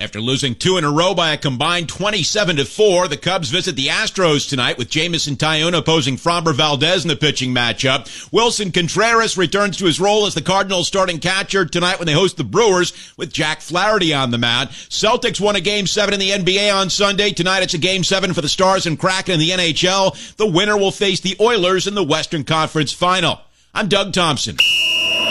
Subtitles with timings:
[0.00, 3.76] After losing two in a row by a combined 27 to 4, the Cubs visit
[3.76, 8.06] the Astros tonight with Jameson Taillon opposing Framber Valdez in the pitching matchup.
[8.32, 12.36] Willson Contreras returns to his role as the Cardinals starting catcher tonight when they host
[12.36, 14.70] the Brewers with Jack Flaherty on the mound.
[14.70, 17.32] Celtics won a game seven in the NBA on Sunday.
[17.32, 20.36] Tonight it's a game seven for the Stars and Kraken in the NHL.
[20.36, 23.40] The winner will face the Oilers in the Western Conference final.
[23.74, 24.56] I'm Doug Thompson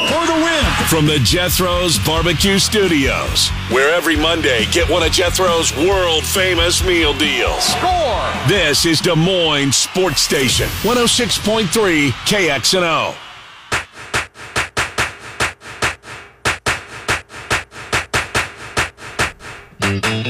[0.08, 0.64] for the win.
[0.90, 7.14] From the Jethro's Barbecue Studios, where every Monday get one of Jethro's world famous meal
[7.18, 7.64] deals.
[7.64, 8.34] Score!
[8.48, 13.16] This is Des Moines Sports Station, 106.3 KXNO.
[19.82, 20.27] Mm-hmm.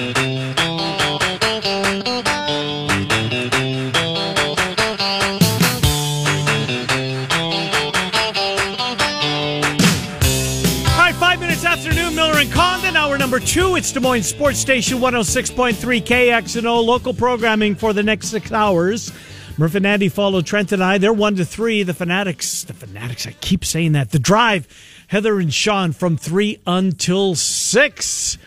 [13.48, 13.78] 2.
[13.78, 16.84] It's Des Moines Sports Station 106.3 KXNO.
[16.86, 19.14] Local programming for the next six hours.
[19.58, 20.98] Murph and Andy follow Trent and I.
[20.98, 21.84] They're 1 to 3.
[21.84, 24.12] The Fanatics, the Fanatics, I keep saying that.
[24.12, 24.68] The Drive,
[25.08, 28.38] Heather and Sean from 3 until 6.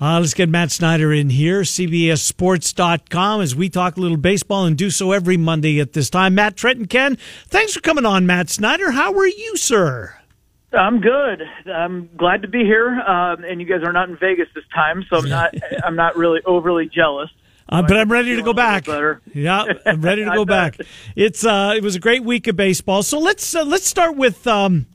[0.00, 4.78] Uh, let's get Matt Snyder in here, CBSSports.com, as we talk a little baseball and
[4.78, 6.36] do so every Monday at this time.
[6.36, 7.16] Matt, Trent, and Ken,
[7.48, 8.92] thanks for coming on, Matt Snyder.
[8.92, 10.15] How are you, sir?
[10.76, 11.42] I'm good.
[11.72, 15.04] I'm glad to be here, um, and you guys are not in Vegas this time,
[15.08, 15.54] so I'm not.
[15.84, 17.30] I'm not really overly jealous.
[17.68, 18.86] Uh, but I'm ready to go back.
[19.34, 20.78] Yeah, I'm ready to go back.
[21.16, 23.02] It's uh, it was a great week of baseball.
[23.02, 24.86] So let's uh, let's start with um,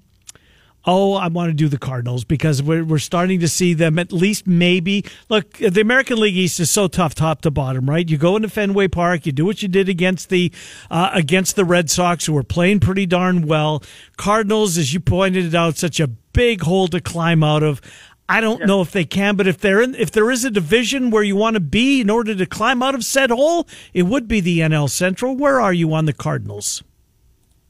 [0.86, 4.12] oh, I want to do the Cardinals because we're, we're starting to see them at
[4.12, 5.06] least maybe.
[5.30, 8.08] Look, the American League East is so tough, top to bottom, right?
[8.08, 10.52] You go into Fenway Park, you do what you did against the
[10.90, 13.84] uh, against the Red Sox, who were playing pretty darn well.
[14.18, 17.82] Cardinals, as you pointed it out, such a big hole to climb out of.
[18.30, 21.12] I don't know if they can, but if they're in, if there is a division
[21.12, 24.30] where you want to be in order to climb out of said hole, it would
[24.30, 25.36] be the NL Central.
[25.36, 26.82] Where are you on the Cardinals?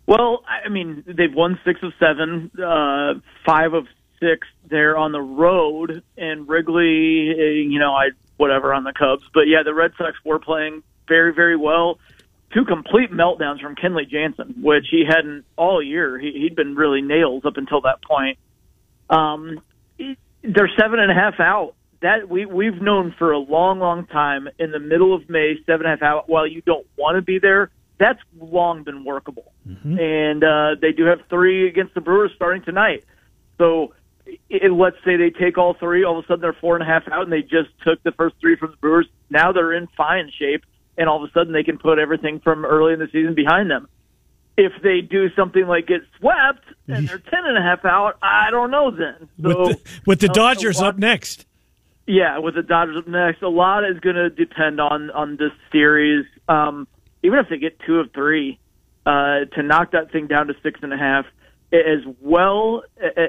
[0.07, 3.13] Well, I mean, they've won six of seven, uh,
[3.45, 3.85] five of
[4.19, 9.23] six there on the road, and Wrigley, eh, you know, I whatever on the Cubs,
[9.34, 12.00] but yeah, the Red Sox were playing very, very well.
[12.53, 16.18] Two complete meltdowns from Kenley Jansen, which he hadn't all year.
[16.18, 18.39] He, he'd been really nails up until that point.
[19.09, 19.62] Um,
[20.44, 21.75] they're seven and a half out.
[22.01, 24.50] That we we've known for a long, long time.
[24.57, 26.28] In the middle of May, seven and a half out.
[26.29, 27.69] While you don't want to be there,
[28.01, 29.53] that's long been workable.
[29.67, 30.00] Mm-hmm.
[30.00, 33.06] And uh, they do have three against the Brewers starting tonight.
[33.57, 33.94] So
[34.50, 36.85] it, let's say they take all three, all of a sudden they're four and a
[36.85, 39.07] half out, and they just took the first three from the Brewers.
[39.29, 40.63] Now they're in fine shape,
[40.97, 43.69] and all of a sudden they can put everything from early in the season behind
[43.69, 43.88] them.
[44.57, 48.51] If they do something like get swept and they're ten and a half out, I
[48.51, 49.29] don't know then.
[49.41, 51.45] So, with the, with the Dodgers lot, up next.
[52.06, 55.53] Yeah, with the Dodgers up next, a lot is going to depend on on this
[55.72, 56.25] series.
[56.50, 56.88] Um,
[57.23, 58.59] even if they get two of three,
[59.05, 61.25] uh, to knock that thing down to six and a half,
[61.73, 62.83] as well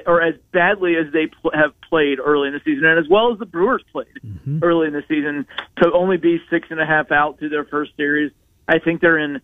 [0.05, 3.31] or as badly as they pl- have played early in the season, and as well
[3.31, 4.59] as the Brewers played mm-hmm.
[4.61, 7.95] early in the season, to only be six and a half out through their first
[7.95, 8.31] series,
[8.67, 9.41] I think they're in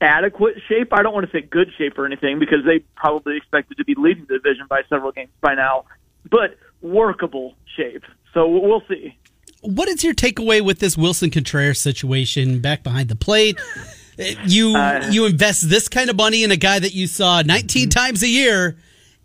[0.00, 0.92] adequate shape.
[0.92, 3.94] I don't want to say good shape or anything because they probably expected to be
[3.96, 5.86] leading the division by several games by now,
[6.30, 8.04] but workable shape.
[8.34, 9.16] So we'll see
[9.66, 13.60] what is your takeaway with this Willson Contreras situation back behind the plate?
[14.46, 17.82] You uh, you invest this kind of money in a guy that you saw 19
[17.82, 17.88] mm-hmm.
[17.90, 18.78] times a year.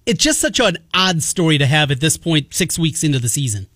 [0.05, 3.29] It's just such an odd story to have at this point, six weeks into the
[3.29, 3.67] season.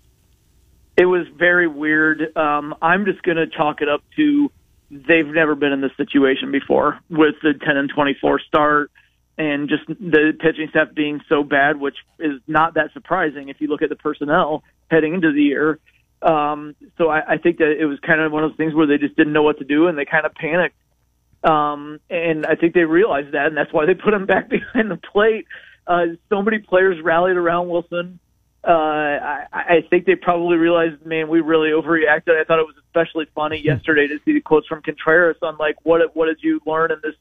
[0.97, 2.35] It was very weird.
[2.35, 4.51] Um, I'm just going to chalk it up to
[4.89, 8.91] they've never been in this situation before with the 10 and 24 start
[9.37, 13.67] and just the pitching staff being so bad, which is not that surprising if you
[13.67, 15.79] look at the personnel heading into the year.
[16.25, 18.87] Um, so I, I think that it was kind of one of those things where
[18.87, 20.75] they just didn't know what to do and they kind of panicked.
[21.43, 24.89] Um, and I think they realized that, and that's why they put him back behind
[24.89, 25.45] the plate.
[25.85, 28.17] Uh, so many players rallied around Willson.
[28.67, 32.41] Uh, I, I think they probably realized, man, we really overreacted.
[32.41, 33.67] I thought it was especially funny hmm.
[33.67, 36.97] yesterday to see the quotes from Contreras on like, what what did you learn in
[37.03, 37.13] this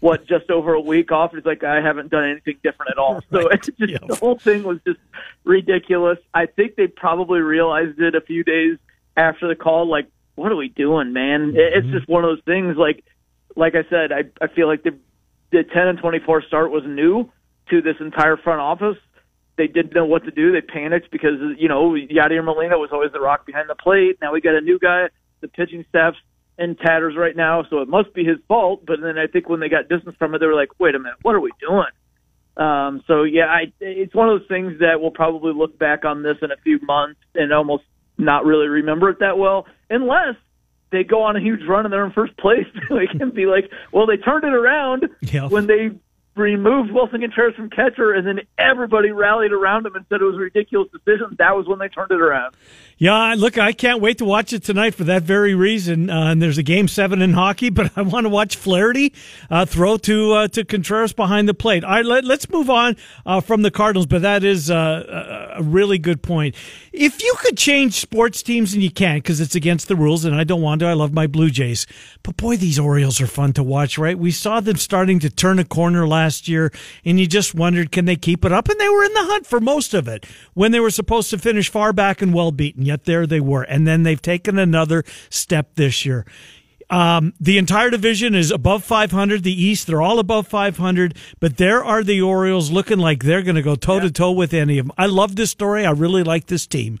[0.00, 1.34] what just over a week off.
[1.34, 3.14] It's like I haven't done anything different at all.
[3.14, 3.24] Right.
[3.30, 4.06] So it's just yep.
[4.06, 4.98] the whole thing was just
[5.44, 6.18] ridiculous.
[6.34, 8.78] I think they probably realized it a few days
[9.16, 9.88] after the call.
[9.88, 11.52] Like, what are we doing, man?
[11.52, 11.78] Mm-hmm.
[11.78, 12.76] It's just one of those things.
[12.76, 13.04] Like,
[13.56, 14.96] like I said, I I feel like the
[15.50, 17.30] the ten and twenty four start was new
[17.70, 18.96] to this entire front office.
[19.56, 20.52] They didn't know what to do.
[20.52, 24.18] They panicked because you know Yadier Molina was always the rock behind the plate.
[24.22, 25.08] Now we got a new guy.
[25.40, 26.18] The pitching staff's
[26.58, 28.84] in tatters right now, so it must be his fault.
[28.86, 30.98] But then I think when they got distance from it, they were like, "Wait a
[30.98, 31.86] minute, what are we doing?"
[32.56, 36.22] Um, so yeah, I, it's one of those things that we'll probably look back on
[36.22, 37.84] this in a few months and almost
[38.18, 40.34] not really remember it that well, unless
[40.90, 42.66] they go on a huge run and they're in first place.
[42.90, 45.50] they can be like, well, they turned it around yep.
[45.50, 45.90] when they
[46.38, 50.36] removed Willson Contreras from catcher, and then everybody rallied around him and said it was
[50.36, 51.36] a ridiculous decision.
[51.38, 52.54] That was when they turned it around.
[53.00, 56.10] Yeah, look, I can't wait to watch it tonight for that very reason.
[56.10, 59.14] Uh, and there's a game seven in hockey, but I want to watch Flaherty
[59.50, 61.84] uh, throw to uh, to Contreras behind the plate.
[61.84, 65.62] All right, let, us move on uh, from the Cardinals, but that is uh, a
[65.62, 66.56] really good point.
[66.92, 70.34] If you could change sports teams, and you can't because it's against the rules, and
[70.34, 70.86] I don't want to.
[70.86, 71.86] I love my Blue Jays,
[72.24, 73.96] but boy, these Orioles are fun to watch.
[73.96, 74.18] Right?
[74.18, 76.70] We saw them starting to turn a corner last year,
[77.04, 78.68] and you just wondered, can they keep it up?
[78.68, 81.38] And they were in the hunt for most of it when they were supposed to
[81.38, 83.62] finish far back and well beaten yet there they were.
[83.62, 86.26] And then they've taken another step this year.
[86.90, 89.42] Um, the entire division is above 500.
[89.42, 91.16] The East, they're all above 500.
[91.40, 94.54] But there are the Orioles looking like they're going to go toe to toe with
[94.54, 94.94] any of them.
[94.96, 95.84] I love this story.
[95.84, 97.00] I really like this team.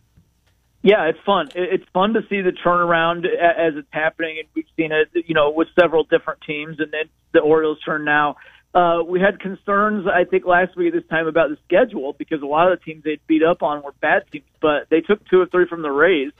[0.82, 1.48] Yeah, it's fun.
[1.54, 5.50] It's fun to see the turnaround as it's happening, and we've seen it, you know,
[5.50, 8.36] with several different teams, and then the Orioles turn now.
[8.74, 12.42] Uh, we had concerns, I think, last week at this time about the schedule because
[12.42, 15.26] a lot of the teams they'd beat up on were bad teams, but they took
[15.28, 16.32] two or three from the Rays.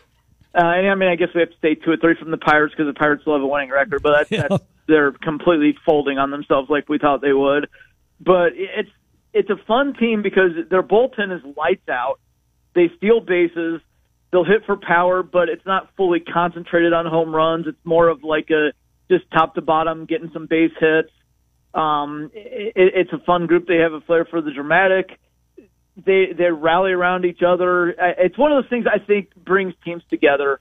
[0.55, 2.37] Uh, and I mean, I guess we have to say two or three from the
[2.37, 4.47] Pirates because the Pirates still have a winning record, but that's, yeah.
[4.49, 7.69] that's they're completely folding on themselves like we thought they would.
[8.21, 8.91] But it's
[9.33, 12.19] it's a fun team because their bullpen is lights out.
[12.75, 13.81] They steal bases.
[14.31, 17.67] They'll hit for power, but it's not fully concentrated on home runs.
[17.67, 18.73] It's more of like a
[19.11, 21.11] just top to bottom, getting some base hits
[21.75, 23.67] um, it, it's a fun group.
[23.67, 25.19] They have a flair for the dramatic.
[25.97, 27.91] They they rally around each other.
[27.91, 30.61] It's one of those things I think brings teams together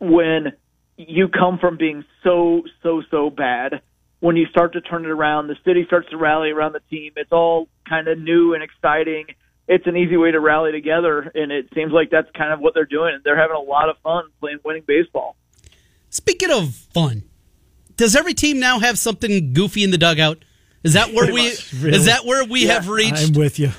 [0.00, 0.52] when
[0.96, 3.82] you come from being so so so bad.
[4.20, 7.12] When you start to turn it around, the city starts to rally around the team.
[7.16, 9.26] It's all kind of new and exciting.
[9.68, 12.74] It's an easy way to rally together, and it seems like that's kind of what
[12.74, 13.18] they're doing.
[13.22, 15.36] They're having a lot of fun playing winning baseball.
[16.10, 17.24] Speaking of fun,
[17.96, 20.44] does every team now have something goofy in the dugout?
[20.82, 21.96] Is that where we really?
[21.96, 23.28] is that where we yeah, have reached?
[23.28, 23.70] I'm with you.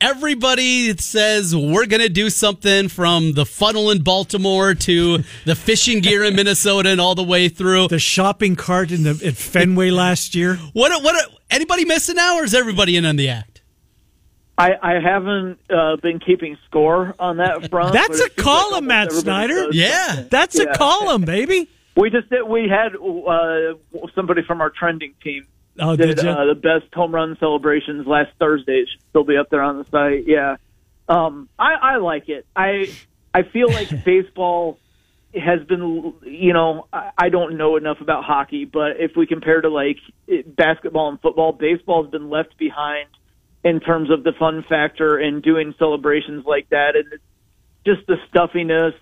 [0.00, 6.00] Everybody says we're going to do something from the funnel in Baltimore to the fishing
[6.00, 9.90] gear in Minnesota and all the way through the shopping cart in the at Fenway
[9.90, 10.56] last year.
[10.72, 13.62] What what anybody missing now or is everybody in on the act?
[14.56, 17.92] I, I haven't uh, been keeping score on that front.
[17.92, 19.72] That's a column, Matt Snyder.
[19.72, 20.66] Yeah, that's yeah.
[20.70, 21.68] a column, baby.
[21.96, 25.46] We just did, we had uh, somebody from our trending team
[25.78, 28.80] oh, did, did uh, the best home run celebrations last Thursday.
[28.80, 30.26] It should still be up there on the site.
[30.26, 30.56] Yeah,
[31.08, 32.46] um, I, I like it.
[32.56, 32.92] I
[33.32, 34.78] I feel like baseball
[35.34, 39.60] has been, you know, I, I don't know enough about hockey, but if we compare
[39.60, 39.98] to like
[40.28, 43.08] it, basketball and football, baseball has been left behind
[43.64, 47.20] in terms of the fun factor and doing celebrations like that, and
[47.84, 48.94] just the stuffiness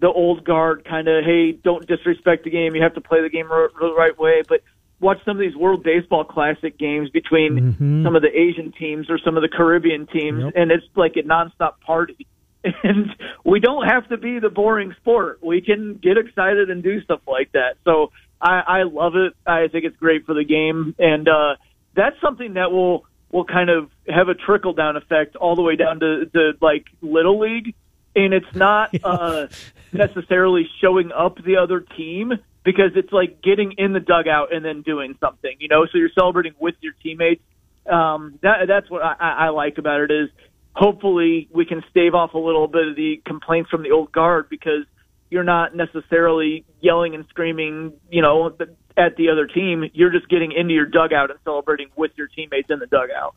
[0.00, 2.74] the old guard kind of, hey, don't disrespect the game.
[2.74, 4.42] You have to play the game the right way.
[4.48, 4.62] But
[4.98, 8.04] watch some of these World Baseball Classic games between mm-hmm.
[8.04, 10.52] some of the Asian teams or some of the Caribbean teams, yep.
[10.56, 12.26] and it's like a nonstop party.
[12.82, 13.06] And
[13.42, 15.38] we don't have to be the boring sport.
[15.42, 17.76] We can get excited and do stuff like that.
[17.86, 19.32] So I, I love it.
[19.46, 21.56] I think it's great for the game, and uh,
[21.96, 25.76] that's something that will will kind of have a trickle down effect all the way
[25.76, 27.74] down to, to like little league
[28.14, 29.46] and it's not uh,
[29.92, 32.32] necessarily showing up the other team
[32.64, 35.86] because it's like getting in the dugout and then doing something, you know.
[35.86, 37.42] So you're celebrating with your teammates.
[37.90, 40.28] Um, that that's what I, I like about it is
[40.74, 44.48] hopefully we can stave off a little bit of the complaints from the old guard
[44.48, 44.84] because
[45.30, 48.54] you're not necessarily yelling and screaming, you know,
[48.96, 49.88] at the other team.
[49.94, 53.34] You're just getting into your dugout and celebrating with your teammates in the dugout.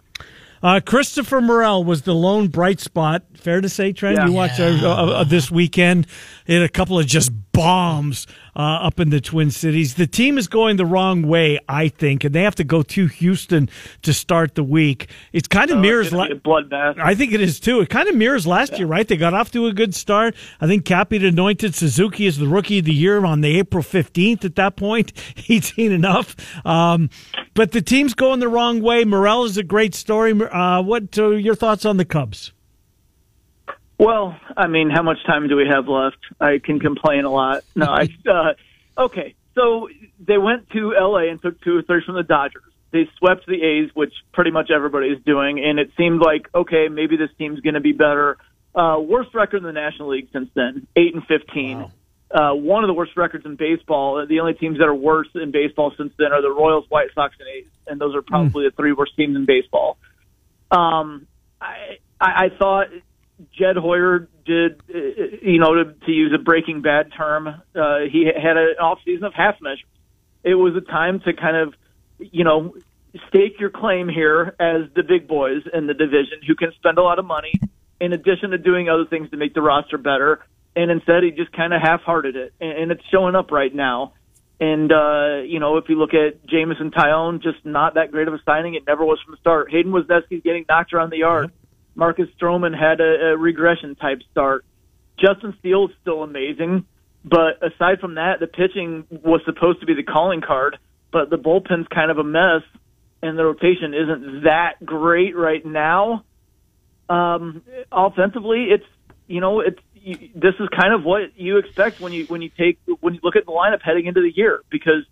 [0.63, 3.23] Uh, Christopher Morel was the lone bright spot.
[3.35, 4.17] Fair to say, Trent.
[4.17, 4.27] Yeah.
[4.27, 4.87] You watched uh, yeah.
[4.87, 6.07] uh, uh, this weekend.
[6.47, 9.95] Had a couple of just bombs uh, up in the Twin Cities.
[9.95, 13.07] The team is going the wrong way, I think, and they have to go to
[13.07, 13.69] Houston
[14.01, 15.09] to start the week.
[15.31, 16.99] It kind of oh, mirrors la- bloodbath.
[16.99, 17.81] I think it is too.
[17.81, 18.79] It kind of mirrors last yeah.
[18.79, 19.07] year, right?
[19.07, 20.35] They got off to a good start.
[20.61, 24.45] I think Cappy anointed Suzuki as the rookie of the year on the April fifteenth.
[24.45, 26.35] At that point, he'd seen enough.
[26.65, 27.09] Um,
[27.53, 29.03] but the team's going the wrong way.
[29.03, 30.33] Morel is a great story.
[30.33, 32.52] Uh, what are your thoughts on the Cubs?
[34.03, 36.17] Well, I mean, how much time do we have left?
[36.39, 37.63] I can complain a lot.
[37.73, 39.35] No, I uh, okay.
[39.55, 39.87] So
[40.19, 41.29] they went to L.A.
[41.29, 42.63] and took two or three from the Dodgers.
[42.91, 46.89] They swept the A's, which pretty much everybody is doing, and it seemed like okay,
[46.89, 48.37] maybe this team's going to be better.
[48.75, 51.79] Uh, worst record in the National League since then, eight and fifteen.
[51.79, 51.91] Wow.
[52.29, 54.25] Uh, one of the worst records in baseball.
[54.27, 57.35] The only teams that are worse in baseball since then are the Royals, White Sox,
[57.39, 58.71] and A's, and those are probably mm.
[58.71, 59.97] the three worst teams in baseball.
[60.71, 61.27] Um,
[61.61, 62.87] I I, I thought
[63.57, 64.99] Jed Hoyer did, uh,
[65.41, 69.25] you know, to, to use a Breaking Bad term, uh, he had an off season
[69.25, 69.85] of half measures.
[70.43, 71.73] It was a time to kind of,
[72.19, 72.75] you know,
[73.27, 77.03] stake your claim here as the big boys in the division who can spend a
[77.03, 77.53] lot of money
[77.99, 80.43] in addition to doing other things to make the roster better.
[80.75, 84.13] And instead, he just kind of half-hearted it, and, and it's showing up right now.
[84.59, 88.33] And uh, you know, if you look at Jameson Taillon, just not that great of
[88.33, 88.75] a signing.
[88.75, 89.71] It never was from the start.
[89.71, 91.51] Hayden Wesneski's getting knocked around the yard.
[91.95, 94.65] Marcus Stroman had a, a regression type start.
[95.19, 96.85] Justin Steele is still amazing,
[97.23, 100.77] but aside from that, the pitching was supposed to be the calling card,
[101.11, 102.63] but the bullpen's kind of a mess,
[103.21, 106.25] and the rotation isn't that great right now.
[107.09, 108.85] Um, offensively, it's
[109.27, 112.49] you know it's you, this is kind of what you expect when you when you
[112.49, 115.05] take when you look at the lineup heading into the year because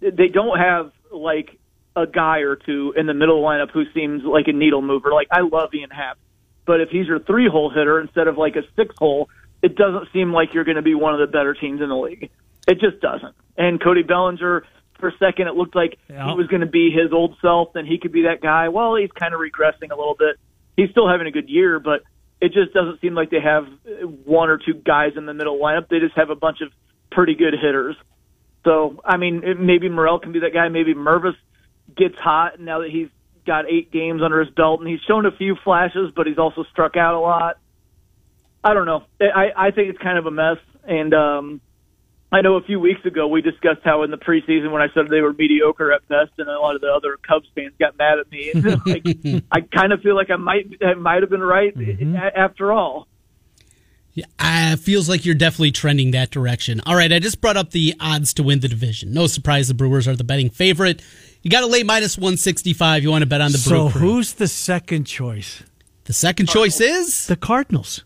[0.00, 1.58] they don't have like
[1.96, 5.12] a guy or two in the middle lineup who seems like a needle mover.
[5.12, 6.18] Like I love Ian Happ,
[6.66, 9.28] but if he's your three hole hitter instead of like a six hole,
[9.62, 11.96] it doesn't seem like you're going to be one of the better teams in the
[11.96, 12.30] league.
[12.66, 13.34] It just doesn't.
[13.56, 14.64] And Cody Bellinger,
[14.98, 16.28] for a second, it looked like yeah.
[16.28, 18.68] he was going to be his old self, and he could be that guy.
[18.68, 20.36] Well, he's kind of regressing a little bit.
[20.76, 22.02] He's still having a good year, but
[22.40, 23.66] it just doesn't seem like they have
[24.24, 25.88] one or two guys in the middle lineup.
[25.88, 26.72] They just have a bunch of
[27.10, 27.96] pretty good hitters.
[28.64, 30.68] So, I mean, maybe Morel can be that guy.
[30.68, 31.36] Maybe Mervis
[31.96, 33.08] gets hot now that he's
[33.46, 36.64] got eight games under his belt, and he's shown a few flashes, but he's also
[36.72, 37.58] struck out a lot.
[38.62, 39.04] I don't know.
[39.20, 41.60] I I think it's kind of a mess, and um,
[42.32, 45.08] I know a few weeks ago we discussed how in the preseason when I said
[45.08, 48.18] they were mediocre at best, and a lot of the other Cubs fans got mad
[48.18, 48.50] at me.
[48.54, 52.16] And like, I kind of feel like I might I might have been right mm-hmm.
[52.16, 53.06] after all.
[54.14, 56.80] Yeah, uh, feels like you're definitely trending that direction.
[56.86, 59.12] All right, I just brought up the odds to win the division.
[59.12, 61.02] No surprise, the Brewers are the betting favorite.
[61.44, 63.02] You got to lay minus 165.
[63.02, 65.62] You want to bet on the So who's the second choice?
[66.04, 68.02] The second choice is the Cardinals.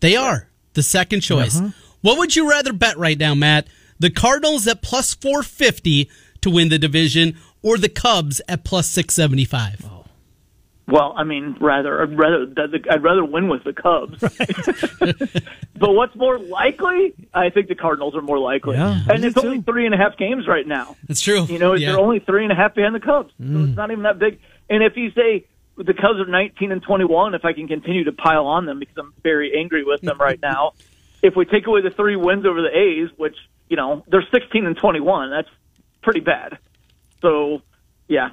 [0.00, 1.58] They are the second choice.
[1.58, 1.70] Uh-huh.
[2.00, 3.68] What would you rather bet right now, Matt?
[4.00, 6.10] The Cardinals at plus 450
[6.40, 9.88] to win the division or the Cubs at plus 675?
[10.88, 12.46] Well, I mean, rather, I'd rather,
[12.90, 14.18] I'd rather win with the Cubs.
[15.78, 17.14] but what's more likely?
[17.32, 18.76] I think the Cardinals are more likely.
[18.76, 20.96] Yeah, and it's only three and a half games right now.
[21.06, 21.44] That's true.
[21.44, 21.92] You know, yeah.
[21.92, 23.32] they're only three and a half behind the Cubs.
[23.40, 23.52] Mm.
[23.52, 24.40] So it's not even that big.
[24.68, 25.46] And if you say
[25.76, 28.96] the Cubs are 19 and 21, if I can continue to pile on them because
[28.98, 30.72] I'm very angry with them right now,
[31.22, 33.36] if we take away the three wins over the A's, which,
[33.68, 35.48] you know, they're 16 and 21, that's
[36.02, 36.58] pretty bad.
[37.20, 37.62] So,
[38.08, 38.30] yeah,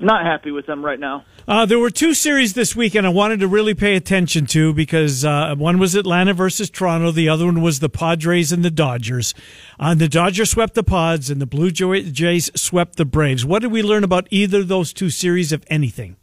[0.00, 1.24] not happy with them right now.
[1.46, 5.24] Uh, there were two series this weekend I wanted to really pay attention to because
[5.24, 9.34] uh, one was Atlanta versus Toronto, the other one was the Padres and the Dodgers.
[9.78, 13.44] Uh, the Dodgers swept the Pods, and the Blue Jays swept the Braves.
[13.44, 16.16] What did we learn about either of those two series, if anything?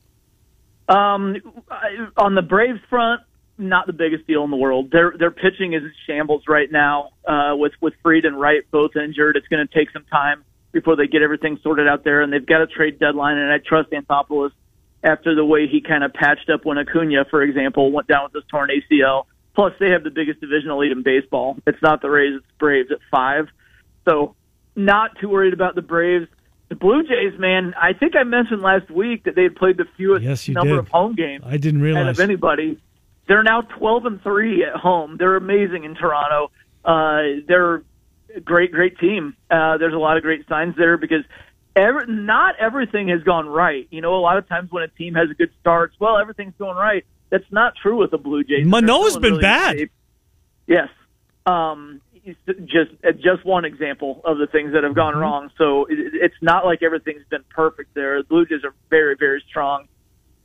[0.88, 1.36] Um,
[2.18, 3.22] on the Braves front,
[3.58, 4.90] not the biggest deal in the world.
[4.92, 7.10] Their their pitching is in shambles right now.
[7.28, 10.96] Uh, with with Fried and Wright both injured, it's going to take some time before
[10.96, 13.38] they get everything sorted out there, and they've got a trade deadline.
[13.38, 14.52] And I trust Anthopoulos
[15.04, 18.34] after the way he kind of patched up when Acuna, for example, went down with
[18.34, 19.26] this torn ACL.
[19.56, 21.58] Plus, they have the biggest divisional lead in baseball.
[21.66, 23.48] It's not the Rays, it's Braves at five.
[24.08, 24.36] So,
[24.76, 26.28] not too worried about the Braves.
[26.70, 29.86] The Blue Jays, man, I think I mentioned last week that they had played the
[29.98, 30.80] fewest yes, number did.
[30.80, 31.44] of home games.
[31.46, 32.20] I didn't realize.
[32.20, 32.80] of anybody.
[33.28, 35.18] They're now 12 and 3 at home.
[35.18, 36.52] They're amazing in Toronto.
[36.86, 37.84] Uh, they're
[38.44, 39.36] great, great team.
[39.50, 41.24] Uh, there's a lot of great signs there because
[41.76, 43.88] every, not everything has gone right.
[43.92, 46.54] You know, a lot of times when a team has a good start, well, everything's
[46.58, 47.06] going right.
[47.30, 48.66] That's not true with the Blue Jays.
[48.66, 49.90] Manoah's been really bad.
[50.68, 50.90] Yes.
[51.46, 55.22] Um, just just one example of the things that have gone mm-hmm.
[55.22, 55.52] wrong.
[55.58, 58.22] So it, it's not like everything's been perfect there.
[58.22, 59.88] The Blue Jays are very, very strong.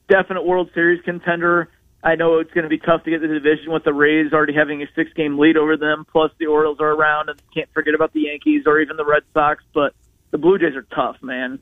[0.08, 1.70] Definite World Series contender.
[2.04, 4.52] I know it's going to be tough to get the division with the Rays already
[4.52, 7.94] having a six game lead over them, plus the Orioles are around, and can't forget
[7.94, 9.64] about the Yankees or even the Red Sox.
[9.72, 9.94] But
[10.30, 11.60] the Blue Jays are tough, man.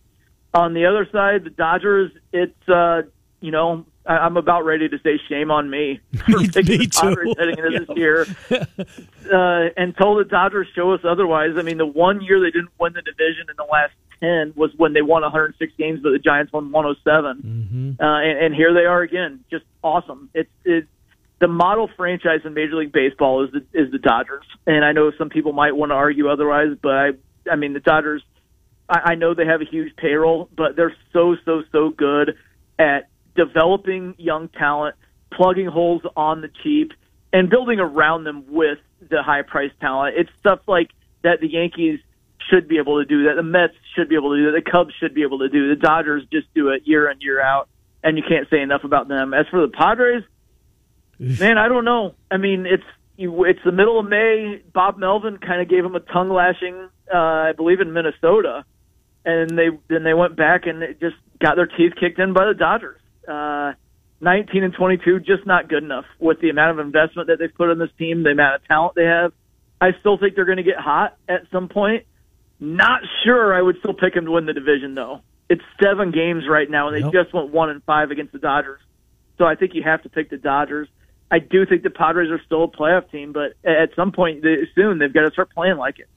[0.52, 3.02] On the other side, the Dodgers, it's uh,
[3.40, 7.58] you know, I'm about ready to say shame on me for picking the Dodgers heading
[7.58, 8.26] into this year.
[9.22, 11.52] Uh, until the Dodgers show us otherwise.
[11.56, 14.70] I mean, the one year they didn't win the division in the last 10 was
[14.76, 17.42] when they won 106 games, but the Giants won 107.
[17.42, 18.02] Mm-hmm.
[18.02, 20.30] Uh, and, and here they are again, just awesome.
[20.32, 20.86] It's, it's
[21.40, 24.44] the model franchise in Major League Baseball is the, is the Dodgers.
[24.66, 27.08] And I know some people might want to argue otherwise, but I,
[27.50, 28.22] I mean, the Dodgers,
[28.88, 32.36] I, I know they have a huge payroll, but they're so, so, so good
[32.78, 34.94] at developing young talent,
[35.32, 36.92] plugging holes on the cheap,
[37.32, 40.14] and building around them with the high price talent.
[40.16, 40.90] It's stuff like
[41.24, 41.98] that the Yankees–
[42.50, 43.34] should be able to do that.
[43.36, 44.62] The Mets should be able to do that.
[44.64, 45.68] The Cubs should be able to do.
[45.68, 47.68] The Dodgers just do it year in year out.
[48.02, 49.32] and you can't say enough about them.
[49.32, 50.24] As for the Padres,
[51.18, 52.14] man, I don't know.
[52.30, 52.82] I mean, it's
[53.16, 54.62] it's the middle of May.
[54.72, 58.64] Bob Melvin kind of gave them a tongue lashing, uh, I believe, in Minnesota,
[59.24, 62.46] and they then they went back and it just got their teeth kicked in by
[62.46, 63.00] the Dodgers.
[63.28, 63.72] Uh,
[64.20, 67.70] 19 and 22, just not good enough with the amount of investment that they've put
[67.70, 69.32] in this team, the amount of talent they have.
[69.80, 72.06] I still think they're going to get hot at some point.
[72.62, 75.20] Not sure I would still pick them to win the division though.
[75.50, 77.12] It's seven games right now, and they yep.
[77.12, 78.80] just went one and five against the Dodgers.
[79.36, 80.86] So I think you have to pick the Dodgers.
[81.28, 84.44] I do think the Padres are still a playoff team, but at some point
[84.76, 86.08] soon they've got to start playing like it.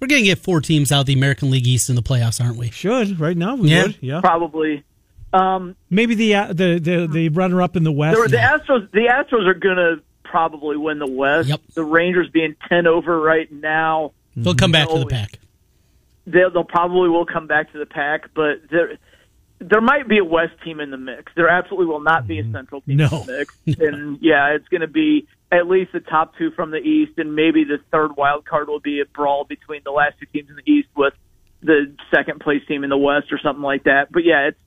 [0.00, 2.40] We're going to get four teams out of the American League East in the playoffs,
[2.40, 2.70] aren't we?
[2.70, 3.82] Should right now we yeah.
[3.82, 3.98] would.
[4.00, 4.84] Yeah, probably.
[5.32, 8.16] Um, Maybe the uh, the the, the runner up in the West.
[8.22, 11.48] The, the Astros the Astros are going to probably win the West.
[11.48, 11.60] Yep.
[11.74, 14.12] The Rangers being ten over right now.
[14.36, 15.40] They'll come back to the pack.
[16.26, 18.98] They'll, they'll probably will come back to the pack, but there
[19.60, 21.32] there might be a West team in the mix.
[21.36, 23.04] There absolutely will not be a Central team no.
[23.06, 23.56] in the mix.
[23.80, 27.34] And yeah, it's going to be at least the top two from the East, and
[27.34, 30.56] maybe the third wild card will be a brawl between the last two teams in
[30.56, 31.14] the East with
[31.62, 34.12] the second place team in the West or something like that.
[34.12, 34.58] But yeah, it's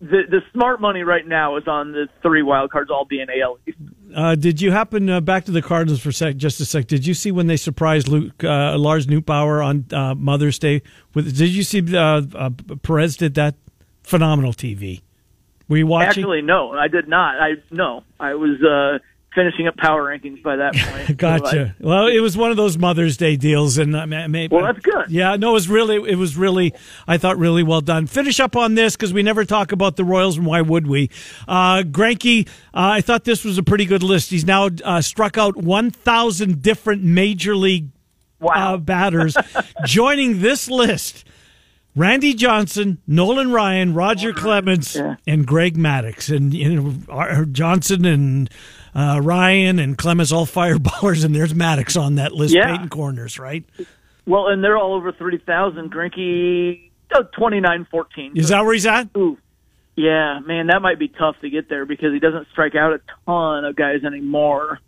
[0.00, 3.58] the the smart money right now is on the three wild cards all being AL
[3.66, 3.78] East.
[4.14, 6.86] Uh, did you happen uh, back to the Cardinals for sec, just a sec?
[6.86, 10.82] Did you see when they surprised Luke, uh, Lars Nootbaar on uh, Mother's Day?
[11.14, 12.50] With did you see uh, uh,
[12.82, 13.56] Perez did that?
[14.02, 15.00] Phenomenal TV.
[15.68, 16.08] Were you watching?
[16.08, 17.40] Actually, no, I did not.
[17.40, 19.00] I no, I was
[19.34, 20.74] finishing up power rankings by that
[21.06, 21.16] point.
[21.16, 21.50] gotcha.
[21.50, 24.64] So I, well, it was one of those Mother's Day deals, and uh, maybe, well,
[24.64, 25.10] that's good.
[25.10, 26.74] Yeah, no, it was really, it was really,
[27.06, 28.06] I thought really well done.
[28.06, 31.10] Finish up on this because we never talk about the Royals, and why would we?
[31.48, 34.30] Uh, Greinke, uh, I thought this was a pretty good list.
[34.30, 37.88] He's now uh, struck out one thousand different major league
[38.40, 38.74] wow.
[38.74, 39.36] Uh, batters,
[39.84, 41.24] joining this list.
[41.94, 45.16] Randy Johnson, Nolan Ryan, Roger Clemens, yeah.
[45.26, 48.48] and Greg Maddux, and you know Johnson and
[48.94, 52.70] uh, Ryan and Clemens all fireballers, and there's Maddux on that list, yeah.
[52.72, 53.64] Peyton Corners, right?
[54.26, 55.92] Well, and they're all over three thousand.
[55.92, 58.36] Greinke, oh, twenty nine fourteen.
[58.36, 59.08] Is that where he's at?
[59.16, 59.38] Ooh,
[59.96, 63.00] yeah, man, that might be tough to get there because he doesn't strike out a
[63.26, 64.78] ton of guys anymore.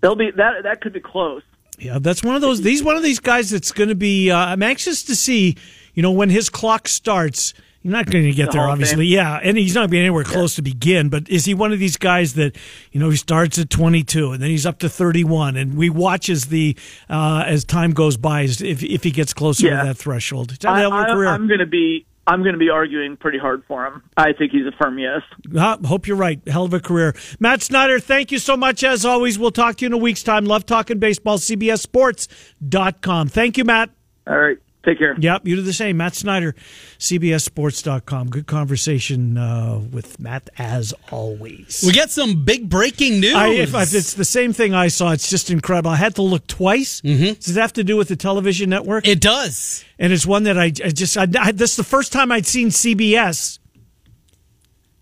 [0.00, 1.42] They'll be that that could be close.
[1.78, 2.60] Yeah, that's one of those.
[2.60, 4.30] He's one of these guys that's going to be.
[4.30, 5.56] Uh, I'm anxious to see.
[5.94, 7.54] You know, when his clock starts,
[7.86, 9.06] you're not going to get the there, obviously.
[9.06, 10.56] Yeah, and he's not being anywhere close yeah.
[10.56, 11.08] to begin.
[11.08, 12.56] But is he one of these guys that
[12.90, 16.28] you know he starts at 22 and then he's up to 31, and we watch
[16.28, 16.76] as the
[17.08, 19.82] uh, as time goes by, if if he gets closer yeah.
[19.82, 20.58] to that threshold?
[20.66, 22.04] I, am going to be.
[22.26, 24.02] I'm going to be arguing pretty hard for him.
[24.16, 25.22] I think he's a firm yes.
[25.56, 26.40] Uh, hope you're right.
[26.48, 27.14] Hell of a career.
[27.38, 28.82] Matt Snyder, thank you so much.
[28.82, 30.44] As always, we'll talk to you in a week's time.
[30.44, 31.38] Love talking baseball.
[31.38, 33.28] CBSSports.com.
[33.28, 33.90] Thank you, Matt.
[34.26, 34.58] All right.
[34.86, 35.16] Take care.
[35.18, 35.96] Yep, you do the same.
[35.96, 36.54] Matt Snyder,
[37.00, 38.28] CBSSports.com.
[38.28, 41.82] Good conversation uh, with Matt as always.
[41.84, 43.34] We get some big breaking news.
[43.34, 45.10] I, if, if it's the same thing I saw.
[45.10, 45.90] It's just incredible.
[45.90, 47.00] I had to look twice.
[47.00, 47.32] Mm-hmm.
[47.32, 49.08] Does it have to do with the television network?
[49.08, 49.84] It does.
[49.98, 52.46] And it's one that I, I just, I, I, this is the first time I'd
[52.46, 53.58] seen CBS.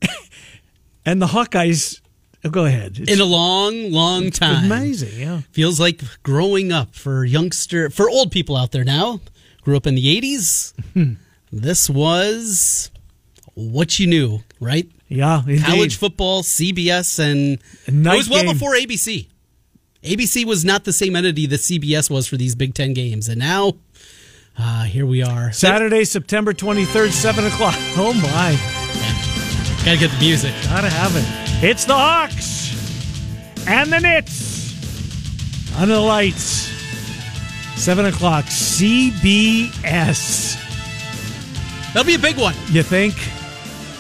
[1.05, 2.01] and the Hawkeyes
[2.43, 3.01] oh, Go ahead.
[3.01, 4.65] It's, in a long, long time.
[4.65, 5.41] Amazing, yeah.
[5.53, 9.21] Feels like growing up for youngster, for old people out there now
[9.65, 10.75] grew up in the 80s.
[10.93, 11.15] Hmm.
[11.53, 12.91] this was
[13.55, 14.89] what you knew, right?
[15.09, 15.65] Yeah, indeed.
[15.65, 18.53] College football, CBS, and it was well game.
[18.53, 19.29] before ABC.
[20.03, 23.39] ABC was not the same entity that CBS was for these Big Ten games, and
[23.39, 23.75] now
[24.59, 25.53] uh, here we are.
[25.53, 27.75] Saturday, September 23rd, 7 o'clock.
[27.97, 28.51] Oh, my.
[28.51, 29.85] Yeah.
[29.85, 30.53] Gotta get the music.
[30.65, 31.65] Gotta have it.
[31.65, 32.73] It's the Hawks
[33.69, 34.75] and the Nits
[35.77, 36.74] under the lights.
[37.77, 39.73] Seven o'clock, CBS.
[41.93, 42.55] That'll be a big one.
[42.71, 43.15] You think?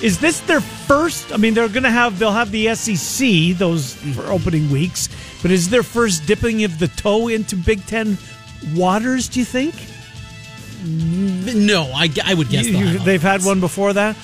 [0.03, 1.33] Is this their first?
[1.33, 5.09] I mean, they're going to have they'll have the SEC those for opening weeks,
[5.43, 8.19] but is their first dipping of the toe into Big Ten
[8.75, 9.29] waters?
[9.29, 9.75] Do you think?
[10.85, 14.17] No, I, I would guess you, they've had one before that.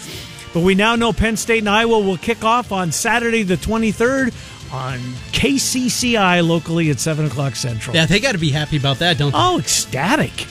[0.53, 3.93] But we now know Penn State and Iowa will kick off on Saturday the twenty
[3.93, 4.35] third
[4.73, 4.99] on
[5.33, 7.95] KCCI locally at 7 o'clock Central.
[7.95, 9.39] Yeah, they got to be happy about that, don't they?
[9.39, 10.47] Oh, ecstatic.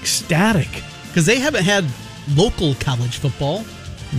[0.00, 0.68] Ecstatic.
[1.08, 1.84] Because they haven't had
[2.34, 3.64] local college football.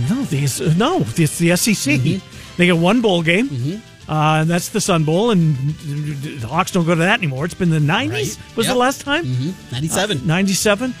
[0.08, 1.94] No, these, no, it's the SEC.
[2.00, 2.56] Mm-hmm.
[2.56, 3.48] They get one bowl game.
[3.48, 4.10] Mm-hmm.
[4.10, 7.44] Uh, and that's the Sun Bowl, and the Hawks don't go to that anymore.
[7.44, 8.56] It's been the 90s, right.
[8.56, 8.74] was yep.
[8.74, 9.24] the last time?
[9.24, 9.72] Mm-hmm.
[9.72, 10.18] 97.
[10.18, 10.94] Uh, 97.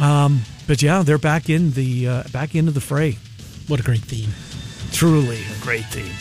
[0.00, 3.18] Um, but yeah, they're back in the uh, back into the fray.
[3.68, 4.30] What a great theme.
[4.92, 6.12] Truly a great theme.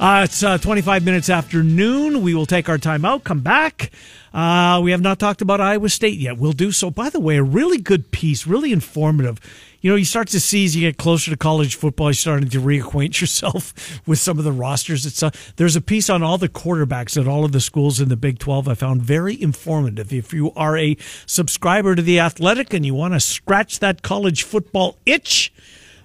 [0.00, 2.22] Uh, it's uh, 25 minutes after noon.
[2.22, 3.90] We will take our time out, come back.
[4.32, 6.38] Uh, we have not talked about Iowa State yet.
[6.38, 6.88] We'll do so.
[6.88, 9.40] By the way, a really good piece, really informative.
[9.80, 12.48] You know, you start to see as you get closer to college football, you're starting
[12.50, 15.04] to reacquaint yourself with some of the rosters.
[15.04, 18.08] It's uh, there's a piece on all the quarterbacks at all of the schools in
[18.08, 20.12] the Big 12 I found very informative.
[20.12, 24.44] If you are a subscriber to The Athletic and you want to scratch that college
[24.44, 25.52] football itch,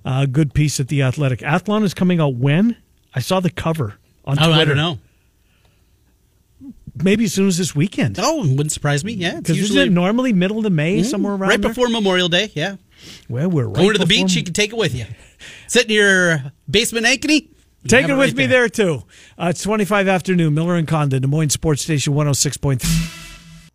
[0.03, 1.41] a uh, good piece at The Athletic.
[1.41, 2.77] Athlon is coming out when?
[3.15, 3.95] I saw the cover
[4.25, 4.61] on oh, Twitter.
[4.61, 4.99] I don't know.
[6.95, 8.17] Maybe as soon as this weekend.
[8.19, 9.13] Oh, wouldn't surprise me.
[9.13, 11.71] Yeah, because usually normally middle of May mm, somewhere around right there?
[11.71, 12.51] before Memorial Day.
[12.53, 12.75] Yeah.
[13.27, 14.35] Well, we're right going to the beach.
[14.35, 15.05] You can take it with you.
[15.67, 17.49] Sit in your basement ankeny.
[17.87, 19.03] Take it with right me there, there too.
[19.37, 20.53] Uh, it's 25 afternoon.
[20.53, 23.22] Miller and Condon, Des Moines Sports Station 106.3.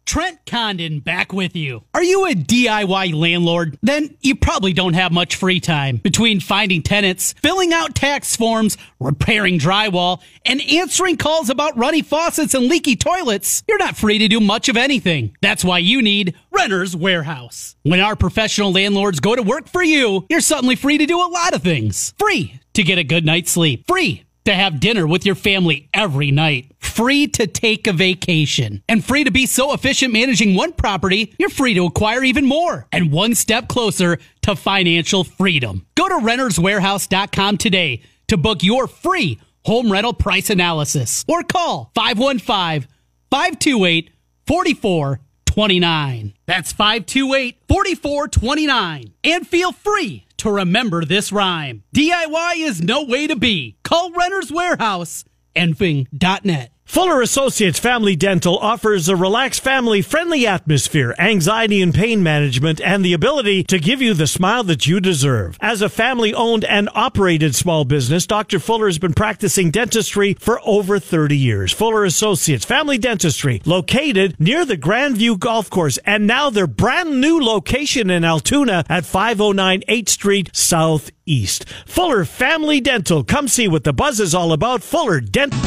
[0.09, 1.85] Trent Condon back with you.
[1.93, 3.79] Are you a DIY landlord?
[3.83, 5.99] Then you probably don't have much free time.
[5.99, 12.55] Between finding tenants, filling out tax forms, repairing drywall, and answering calls about runny faucets
[12.55, 15.37] and leaky toilets, you're not free to do much of anything.
[15.43, 17.77] That's why you need Renter's Warehouse.
[17.83, 21.29] When our professional landlords go to work for you, you're suddenly free to do a
[21.29, 22.15] lot of things.
[22.19, 23.87] Free to get a good night's sleep.
[23.87, 26.73] Free to have dinner with your family every night.
[26.79, 28.83] Free to take a vacation.
[28.89, 32.87] And free to be so efficient managing one property, you're free to acquire even more.
[32.91, 35.87] And one step closer to financial freedom.
[35.97, 42.89] Go to renterswarehouse.com today to book your free home rental price analysis or call 515
[43.31, 44.11] 528
[44.47, 46.35] 4429.
[46.47, 49.13] That's 528 4429.
[49.25, 51.85] And feel free to remember this rhyme.
[51.95, 53.77] DIY is no way to be.
[53.85, 55.25] Call Renter's Warehouse,
[55.55, 56.73] enfing.net.
[56.89, 63.05] Fuller Associates Family Dental offers a relaxed, family friendly atmosphere, anxiety and pain management, and
[63.05, 65.59] the ability to give you the smile that you deserve.
[65.61, 68.59] As a family owned and operated small business, Dr.
[68.59, 71.75] Fuller has been practicing dentistry for over 30 years.
[71.75, 77.39] Fuller Associates Family Dentistry, located near the Grandview Golf Course, and now their brand new
[77.39, 81.69] location in Altoona at 509 8th Street Southeast.
[81.85, 83.25] Fuller Family Dental.
[83.25, 84.83] Come see what the buzz is all about.
[84.83, 85.61] Fuller Dental.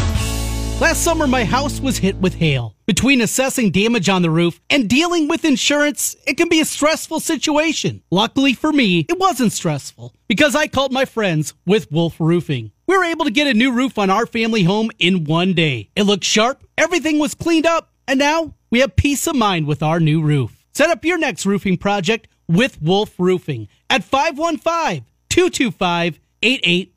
[0.81, 2.75] Last summer, my house was hit with hail.
[2.87, 7.19] Between assessing damage on the roof and dealing with insurance, it can be a stressful
[7.19, 8.01] situation.
[8.09, 12.71] Luckily for me, it wasn't stressful because I called my friends with Wolf Roofing.
[12.87, 15.91] We were able to get a new roof on our family home in one day.
[15.95, 19.83] It looked sharp, everything was cleaned up, and now we have peace of mind with
[19.83, 20.65] our new roof.
[20.73, 26.19] Set up your next roofing project with Wolf Roofing at 515 225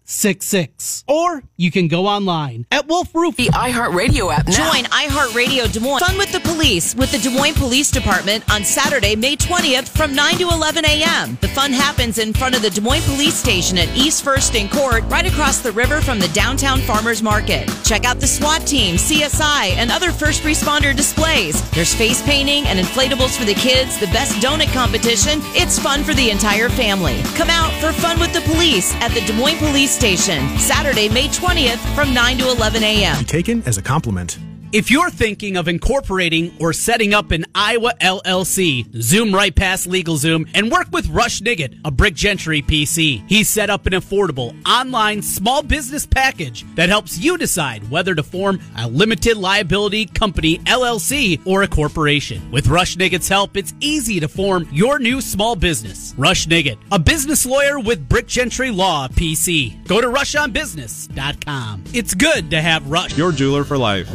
[0.07, 1.05] 8866.
[1.09, 3.37] Or you can go online at Wolf Roof.
[3.37, 4.71] The iHeartRadio app now.
[4.71, 6.01] Join iHeartRadio Des Moines.
[6.01, 10.15] Fun with the police with the Des Moines Police Department on Saturday, May 20th from
[10.15, 11.39] 9 to 11 a.m.
[11.41, 14.71] The fun happens in front of the Des Moines Police Station at East First and
[14.71, 17.71] Court, right across the river from the downtown farmers market.
[17.83, 21.69] Check out the SWAT team, CSI, and other first responder displays.
[21.71, 25.41] There's face painting and inflatables for the kids, the best donut competition.
[25.55, 27.23] It's fun for the entire family.
[27.37, 31.29] Come out for fun with the police at the Des Moines Police Station, Saturday, May
[31.29, 33.25] 20th from 9 to 11 a.m.
[33.25, 34.39] Taken as a compliment.
[34.75, 40.51] If you're thinking of incorporating or setting up an Iowa LLC, zoom right past LegalZoom
[40.53, 43.23] and work with Rush Nigut, a Brick Gentry PC.
[43.29, 48.25] He's set up an affordable online small business package that helps you decide whether to
[48.25, 52.51] form a limited liability company LLC or a corporation.
[52.51, 56.17] With Rush Nigut's help, it's easy to form your new small business.
[56.19, 59.87] Rush Nigut, a business lawyer with Brick Gentry Law PC.
[59.87, 61.85] Go to rushonbusiness.com.
[61.93, 63.17] It's good to have Rush.
[63.17, 64.11] Your jeweler for life.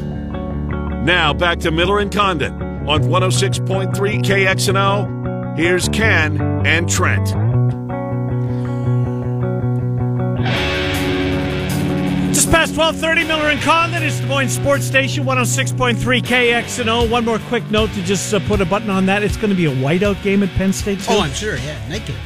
[1.04, 2.54] Now back to Miller and Condon
[2.88, 5.58] on 106.3 KXNO.
[5.58, 7.28] Here's Ken and Trent.
[12.34, 14.04] Just past 12:30, Miller and Condon.
[14.04, 17.10] is Des Moines Sports Station 106.3 KXNO.
[17.10, 19.24] One more quick note to just uh, put a button on that.
[19.24, 21.00] It's going to be a whiteout game at Penn State.
[21.00, 21.14] Too.
[21.14, 21.58] Oh, I'm sure.
[21.58, 22.18] Yeah, night game.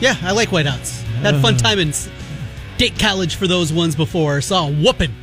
[0.00, 1.02] Yeah, I like whiteouts.
[1.22, 1.62] Had a fun uh-huh.
[1.62, 4.40] time in State College for those ones before.
[4.40, 5.14] Saw a whooping.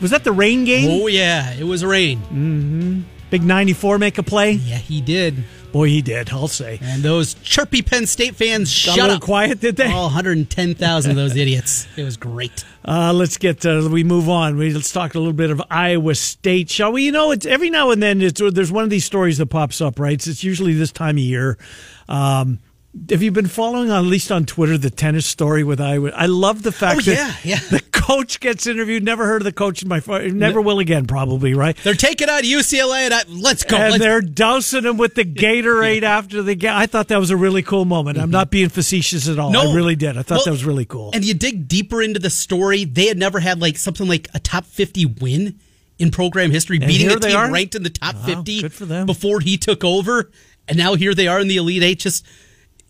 [0.00, 1.02] Was that the rain game?
[1.02, 2.18] Oh yeah, it was rain.
[2.20, 3.00] Mm-hmm.
[3.30, 4.52] Big '94 make a play.
[4.52, 5.44] Yeah, he did.
[5.72, 6.30] Boy, he did.
[6.30, 6.78] I'll say.
[6.80, 9.20] And those chirpy Penn State fans Got shut up.
[9.20, 9.90] Quiet, did they?
[9.92, 11.86] All 110,000 of those idiots.
[11.96, 12.64] It was great.
[12.86, 13.66] Uh, let's get.
[13.66, 14.56] Uh, we move on.
[14.56, 17.04] We let's talk a little bit of Iowa State, shall we?
[17.04, 18.22] You know, it's every now and then.
[18.22, 19.98] It's there's one of these stories that pops up.
[19.98, 20.14] Right.
[20.26, 21.58] It's usually this time of year.
[22.08, 22.60] Um,
[23.10, 26.10] have you been following at least on Twitter the tennis story with Iowa?
[26.14, 27.68] I love the fact oh, that yeah, yeah.
[27.70, 29.04] the coach gets interviewed.
[29.04, 31.06] Never heard of the coach in my never will again.
[31.06, 31.76] Probably right.
[31.84, 33.76] They're taking out UCLA and I, let's go.
[33.76, 34.02] And let's.
[34.02, 36.72] they're dousing him with the Gatorade after the game.
[36.74, 38.16] I thought that was a really cool moment.
[38.16, 38.24] Mm-hmm.
[38.24, 39.50] I'm not being facetious at all.
[39.50, 40.16] No, I really did.
[40.16, 41.10] I thought well, that was really cool.
[41.12, 44.40] And you dig deeper into the story, they had never had like something like a
[44.40, 45.60] top 50 win
[45.98, 48.86] in program history, and beating a team ranked in the top wow, 50 good for
[48.86, 49.04] them.
[49.04, 50.30] before he took over.
[50.68, 51.98] And now here they are in the Elite Eight.
[51.98, 52.24] Just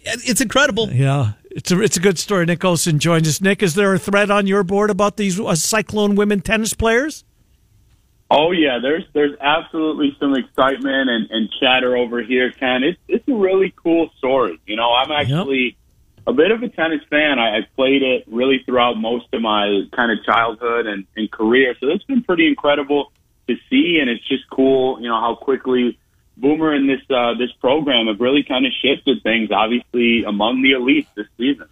[0.09, 0.91] it's incredible.
[0.91, 2.47] Yeah, it's a it's a good story.
[2.47, 3.41] Nick Osen joins us.
[3.41, 7.25] Nick, is there a thread on your board about these uh, Cyclone women tennis players?
[8.31, 12.83] Oh yeah, there's there's absolutely some excitement and, and chatter over here, Ken.
[12.83, 14.61] It's it's a really cool story.
[14.67, 16.27] You know, I'm actually yep.
[16.27, 17.39] a bit of a tennis fan.
[17.39, 21.75] I, I played it really throughout most of my kind of childhood and, and career,
[21.81, 23.13] so it's been pretty incredible
[23.49, 25.01] to see, and it's just cool.
[25.01, 25.99] You know how quickly
[26.41, 30.73] Boomer and this uh, this program have really kind of shifted things, obviously among the
[30.73, 31.67] elites this season.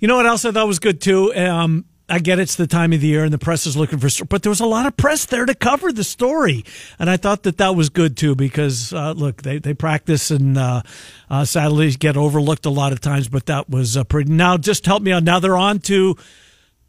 [0.00, 1.34] You know what else I thought was good too.
[1.34, 4.24] Um, I get it's the time of the year and the press is looking for,
[4.26, 6.64] but there was a lot of press there to cover the story,
[6.98, 10.58] and I thought that that was good too because uh, look, they they practice and
[10.58, 10.82] uh,
[11.30, 14.30] uh, sadly get overlooked a lot of times, but that was uh, pretty.
[14.30, 15.22] Now, just help me out.
[15.22, 16.16] Now they're on to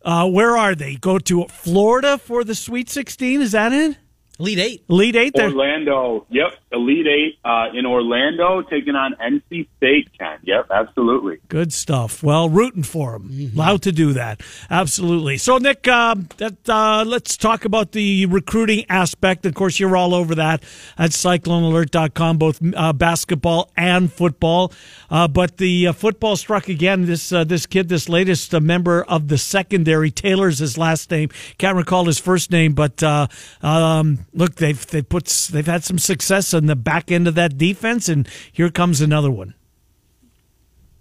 [0.04, 0.96] uh, where are they?
[0.96, 3.42] Go to Florida for the Sweet Sixteen.
[3.42, 3.98] Is that it?
[4.40, 4.84] Elite Eight.
[4.90, 5.34] Elite Eight.
[5.36, 5.46] There.
[5.46, 6.26] Orlando.
[6.32, 6.58] Yep.
[6.72, 10.10] Elite Eight uh, in Orlando, taking on NC State.
[10.18, 10.40] Ken.
[10.42, 10.72] Yep.
[10.72, 11.38] Absolutely.
[11.50, 12.24] Good stuff.
[12.24, 13.30] Well, rooting for them.
[13.30, 13.56] Mm-hmm.
[13.56, 14.42] Allowed to do that.
[14.72, 15.38] Absolutely.
[15.38, 19.46] So, Nick, uh, that uh, let's talk about the recruiting aspect.
[19.46, 20.64] Of course, you're all over that
[20.98, 24.74] at CycloneAlert.com, both uh, basketball and football.
[25.12, 27.06] Uh, but the uh, football struck again.
[27.06, 31.30] This this kid, this latest member of the secondary, Taylor's his last name.
[31.60, 36.54] Can't recall his first name, but um, look, they've they put they've had some success
[36.54, 39.54] on the back end of that defense, and here comes another one.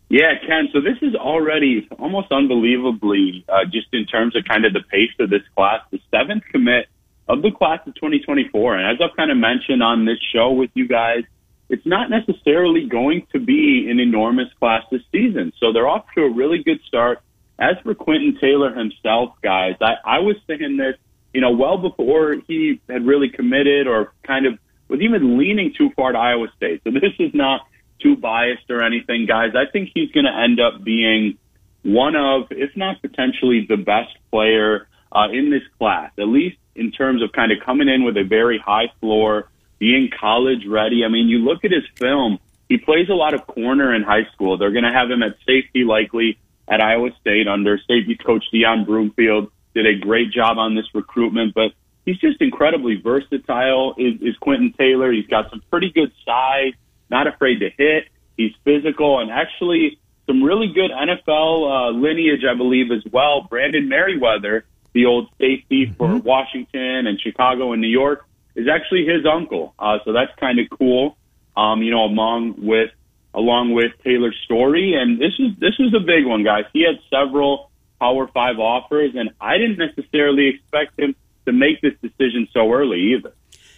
[0.08, 0.68] Yeah, Ken.
[0.74, 5.10] So this is already almost unbelievably, uh, just in terms of kind of the pace
[5.18, 6.86] of this class, the seventh commit
[7.28, 8.76] of the class of 2024.
[8.76, 11.24] And as I've kind of mentioned on this show with you guys,
[11.70, 15.52] it's not necessarily going to be an enormous class this season.
[15.58, 17.22] So they're off to a really good start.
[17.58, 20.96] As for Quentin Taylor himself, guys, I, I was saying this
[21.32, 25.90] you know, well before he had really committed or kind of was even leaning too
[25.96, 26.82] far to Iowa State.
[26.84, 27.62] So this is not
[28.00, 29.52] too biased or anything, guys.
[29.54, 31.38] I think he's going to end up being
[31.82, 36.90] one of, if not potentially the best player uh, in this class, at least in
[36.90, 41.04] terms of kind of coming in with a very high floor, being college ready.
[41.04, 44.26] I mean, you look at his film, he plays a lot of corner in high
[44.32, 44.56] school.
[44.56, 48.86] They're going to have him at safety likely at Iowa State under safety coach Deon
[48.86, 51.72] Broomfield did a great job on this recruitment, but
[52.04, 53.94] he's just incredibly versatile.
[53.98, 55.12] Is, is Quentin Taylor?
[55.12, 56.74] He's got some pretty good size,
[57.10, 58.08] not afraid to hit.
[58.36, 63.46] He's physical and actually some really good NFL uh, lineage, I believe, as well.
[63.48, 66.26] Brandon Meriweather, the old safety for mm-hmm.
[66.26, 69.74] Washington and Chicago and New York, is actually his uncle.
[69.78, 71.16] Uh, so that's kind of cool.
[71.56, 72.90] Um, you know, among with
[73.34, 76.64] along with Taylor's story, and this is this is a big one, guys.
[76.72, 77.70] He had several
[78.02, 81.14] Power Five offers, and I didn't necessarily expect him
[81.46, 83.32] to make this decision so early either.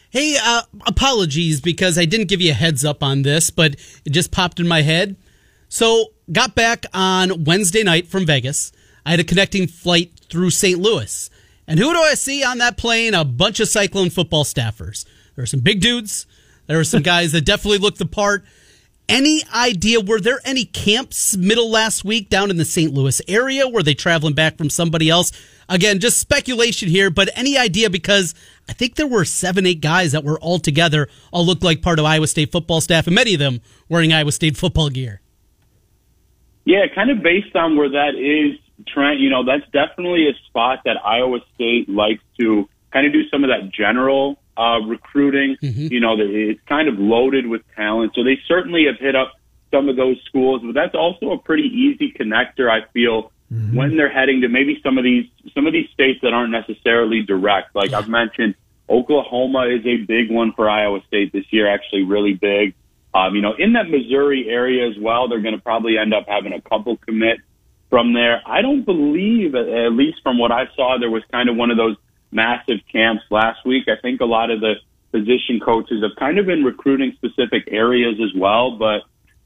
[0.08, 4.10] Hey, uh, apologies because I didn't give you a heads up on this, but it
[4.12, 5.16] just popped in my head.
[5.68, 8.72] So, got back on Wednesday night from Vegas.
[9.04, 10.80] I had a connecting flight through St.
[10.80, 11.28] Louis.
[11.68, 13.12] And who do I see on that plane?
[13.12, 15.04] A bunch of Cyclone football staffers.
[15.34, 16.24] There were some big dudes.
[16.66, 18.42] There were some guys that definitely looked the part.
[19.08, 22.92] Any idea, were there any camps middle last week down in the St.
[22.92, 23.68] Louis area?
[23.68, 25.30] Were they traveling back from somebody else?
[25.68, 28.34] Again, just speculation here, but any idea because
[28.68, 31.98] I think there were seven, eight guys that were all together, all looked like part
[31.98, 35.20] of Iowa State football staff, and many of them wearing Iowa State football gear.
[36.64, 40.80] Yeah, kind of based on where that is, Trent, you know, that's definitely a spot
[40.86, 45.56] that Iowa State likes to kind of do some of that general uh, recruiting.
[45.62, 45.86] Mm-hmm.
[45.92, 48.12] You know, it's kind of loaded with talent.
[48.14, 49.32] So they certainly have hit up
[49.70, 53.76] some of those schools, but that's also a pretty easy connector, I feel, mm-hmm.
[53.76, 57.22] when they're heading to maybe some of these some of these states that aren't necessarily
[57.22, 57.74] direct.
[57.74, 58.54] Like I've mentioned,
[58.88, 62.74] Oklahoma is a big one for Iowa State this year, actually really big.
[63.14, 66.26] Um, you know, in that Missouri area as well, they're going to probably end up
[66.28, 67.38] having a couple commit
[67.88, 68.42] from there.
[68.44, 71.76] I don't believe, at least from what I saw, there was kind of one of
[71.76, 71.96] those
[72.34, 73.84] massive camps last week.
[73.88, 74.74] I think a lot of the
[75.12, 79.02] position coaches have kind of been recruiting specific areas as well, but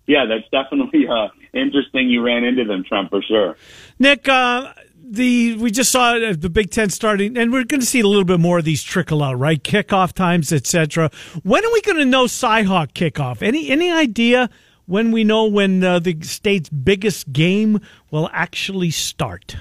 [0.06, 2.08] yeah, that's definitely uh, interesting.
[2.08, 3.56] You ran into them, Trump, for sure.
[3.98, 4.72] Nick, uh,
[5.10, 8.24] the we just saw the Big Ten starting, and we're going to see a little
[8.24, 9.62] bit more of these trickle out, right?
[9.62, 11.10] Kickoff times, etc.
[11.42, 13.42] When are we going to know Cyhawk kickoff?
[13.42, 14.48] Any any idea
[14.86, 19.56] when we know when uh, the state's biggest game will actually start?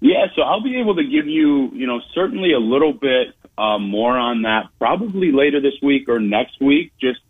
[0.00, 3.78] Yeah, so I'll be able to give you, you know, certainly a little bit uh,
[3.78, 7.20] more on that probably later this week or next week, just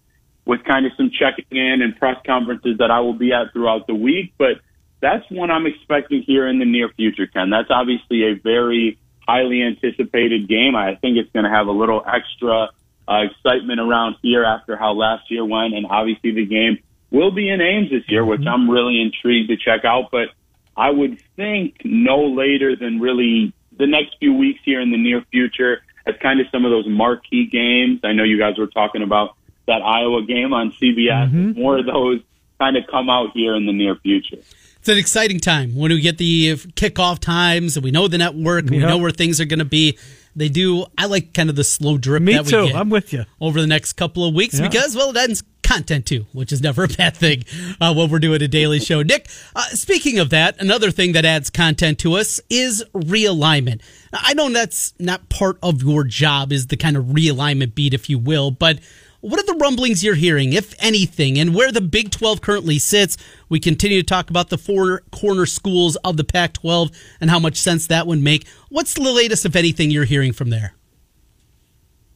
[0.44, 3.86] with kind of some checking in and press conferences that I will be at throughout
[3.86, 4.34] the week.
[4.36, 4.60] But
[5.00, 7.50] that's one I'm expecting here in the near future, Ken.
[7.50, 10.74] That's obviously a very highly anticipated game.
[10.74, 12.70] I think it's going to have a little extra
[13.08, 16.78] uh, excitement around here after how last year went, and obviously the game
[17.10, 20.10] will be in Ames this year, which I'm really intrigued to check out.
[20.10, 20.28] But
[20.76, 25.22] I would think no later than really the next few weeks here in the near
[25.30, 28.00] future as kind of some of those marquee games.
[28.04, 29.36] I know you guys were talking about
[29.66, 31.30] that Iowa game on CBS.
[31.30, 31.60] Mm-hmm.
[31.60, 32.20] More of those
[32.58, 34.38] kind of come out here in the near future.
[34.78, 38.64] It's an exciting time when we get the kickoff times and we know the network,
[38.64, 38.70] yep.
[38.70, 39.98] we know where things are going to be.
[40.36, 40.86] They do.
[40.96, 42.22] I like kind of the slow drip.
[42.22, 42.64] Me that too.
[42.64, 44.68] We I'm with you over the next couple of weeks yeah.
[44.68, 47.44] because well, it ends content too, which is never a bad thing
[47.80, 49.02] uh, when we're doing a daily show.
[49.02, 53.80] Nick, uh, speaking of that, another thing that adds content to us is realignment.
[54.12, 58.08] I know that's not part of your job, is the kind of realignment beat, if
[58.08, 58.78] you will, but
[59.20, 63.16] what are the rumblings you're hearing, if anything, and where the Big 12 currently sits?
[63.48, 67.40] We continue to talk about the four corner schools of the Pac 12 and how
[67.40, 68.46] much sense that would make.
[68.68, 70.74] What's the latest, if anything, you're hearing from there?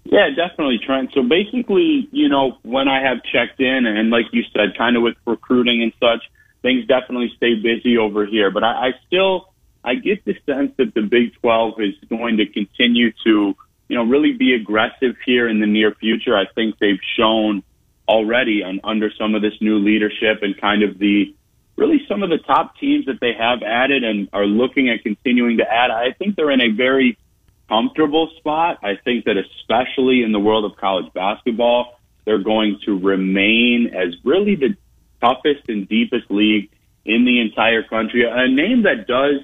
[0.05, 1.11] Yeah, definitely, Trent.
[1.15, 5.03] So basically, you know, when I have checked in, and like you said, kind of
[5.03, 6.25] with recruiting and such,
[6.63, 8.51] things definitely stay busy over here.
[8.51, 9.53] But I, I still,
[9.85, 13.55] I get the sense that the Big 12 is going to continue to,
[13.89, 16.37] you know, really be aggressive here in the near future.
[16.37, 17.63] I think they've shown
[18.09, 21.35] already on, under some of this new leadership and kind of the,
[21.77, 25.59] really some of the top teams that they have added and are looking at continuing
[25.59, 25.91] to add.
[25.91, 27.17] I think they're in a very
[27.71, 28.79] comfortable spot.
[28.83, 34.15] I think that especially in the world of college basketball, they're going to remain as
[34.25, 34.77] really the
[35.21, 36.71] toughest and deepest league
[37.05, 38.25] in the entire country.
[38.29, 39.41] A name that does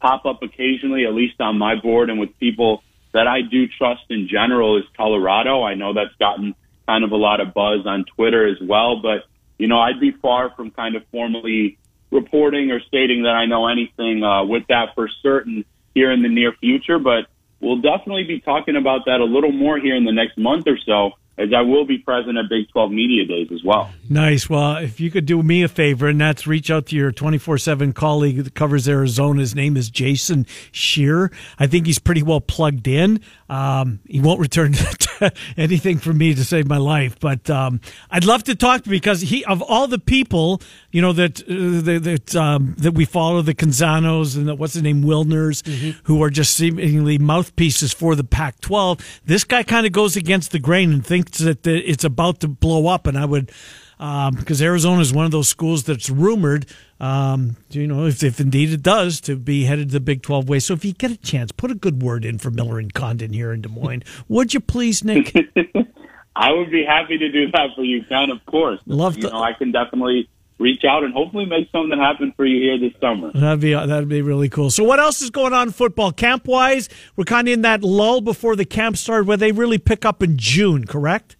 [0.00, 4.02] pop up occasionally, at least on my board and with people that I do trust
[4.10, 5.62] in general is Colorado.
[5.62, 6.54] I know that's gotten
[6.86, 9.24] kind of a lot of buzz on Twitter as well, but
[9.58, 11.78] you know, I'd be far from kind of formally
[12.10, 16.28] reporting or stating that I know anything uh, with that for certain here in the
[16.28, 17.26] near future, but
[17.60, 20.78] we'll definitely be talking about that a little more here in the next month or
[20.84, 23.90] so as I will be present at Big 12 Media Days as well.
[24.10, 24.50] Nice.
[24.50, 27.58] Well, if you could do me a favor, and that's reach out to your 24
[27.58, 29.40] 7 colleague that covers Arizona.
[29.40, 31.30] His name is Jason Scheer.
[31.58, 33.20] I think he's pretty well plugged in.
[33.48, 34.74] Um, he won't return
[35.56, 37.80] anything from me to save my life, but um,
[38.10, 42.36] I'd love to talk because he, of all the people, you know that uh, that
[42.36, 45.98] um, that we follow, the Canzanos and the, what's the name, Wilners, mm-hmm.
[46.04, 49.00] who are just seemingly mouthpieces for the Pac-12.
[49.24, 52.86] This guy kind of goes against the grain and thinks that it's about to blow
[52.88, 53.50] up, and I would
[53.98, 56.66] because um, Arizona is one of those schools that's rumored,
[57.00, 60.60] um, you know, if, if indeed it does, to be headed the Big 12 way.
[60.60, 63.32] So if you get a chance, put a good word in for Miller and Condon
[63.32, 64.04] here in Des Moines.
[64.28, 65.34] would you please, Nick?
[66.36, 68.78] I would be happy to do that for you, Ken, of course.
[68.86, 69.22] Love to.
[69.22, 72.78] You know, I can definitely reach out and hopefully make something happen for you here
[72.78, 73.32] this summer.
[73.32, 74.70] That'd be that'd be really cool.
[74.70, 76.88] So, what else is going on football camp wise?
[77.16, 80.22] We're kind of in that lull before the camp start, where they really pick up
[80.22, 81.36] in June, correct?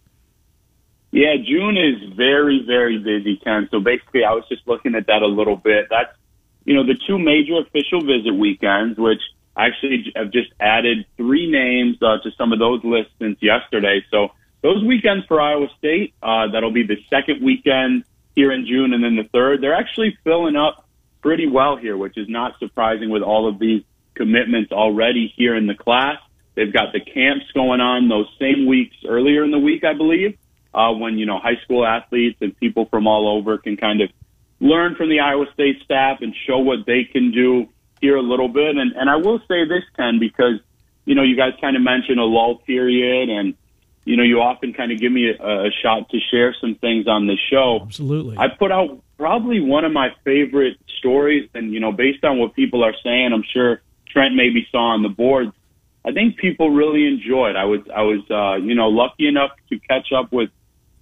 [1.11, 3.67] Yeah, June is very, very busy, Ken.
[3.71, 5.87] So basically, I was just looking at that a little bit.
[5.89, 6.13] That's,
[6.65, 9.21] you know, the two major official visit weekends, which
[9.57, 14.05] actually have just added three names uh, to some of those lists since yesterday.
[14.11, 14.29] So
[14.61, 18.03] those weekends for Iowa State, uh, that'll be the second weekend
[18.35, 19.61] here in June and then the third.
[19.63, 20.87] They're actually filling up
[21.21, 25.65] pretty well here, which is not surprising with all of these commitments already here in
[25.65, 26.17] the class.
[26.53, 30.37] They've got the camps going on those same weeks earlier in the week, I believe
[30.73, 34.09] uh, when you know high school athletes and people from all over can kind of
[34.59, 37.67] learn from the Iowa State staff and show what they can do
[38.01, 38.77] here a little bit.
[38.77, 40.59] And and I will say this, Ken, because
[41.05, 43.55] you know you guys kind of mentioned a lull period, and
[44.05, 47.07] you know you often kind of give me a, a shot to share some things
[47.07, 47.79] on the show.
[47.81, 52.37] Absolutely, I put out probably one of my favorite stories, and you know based on
[52.37, 55.51] what people are saying, I'm sure Trent maybe saw on the boards.
[56.05, 57.55] I think people really enjoyed.
[57.55, 60.49] I was I was uh, you know lucky enough to catch up with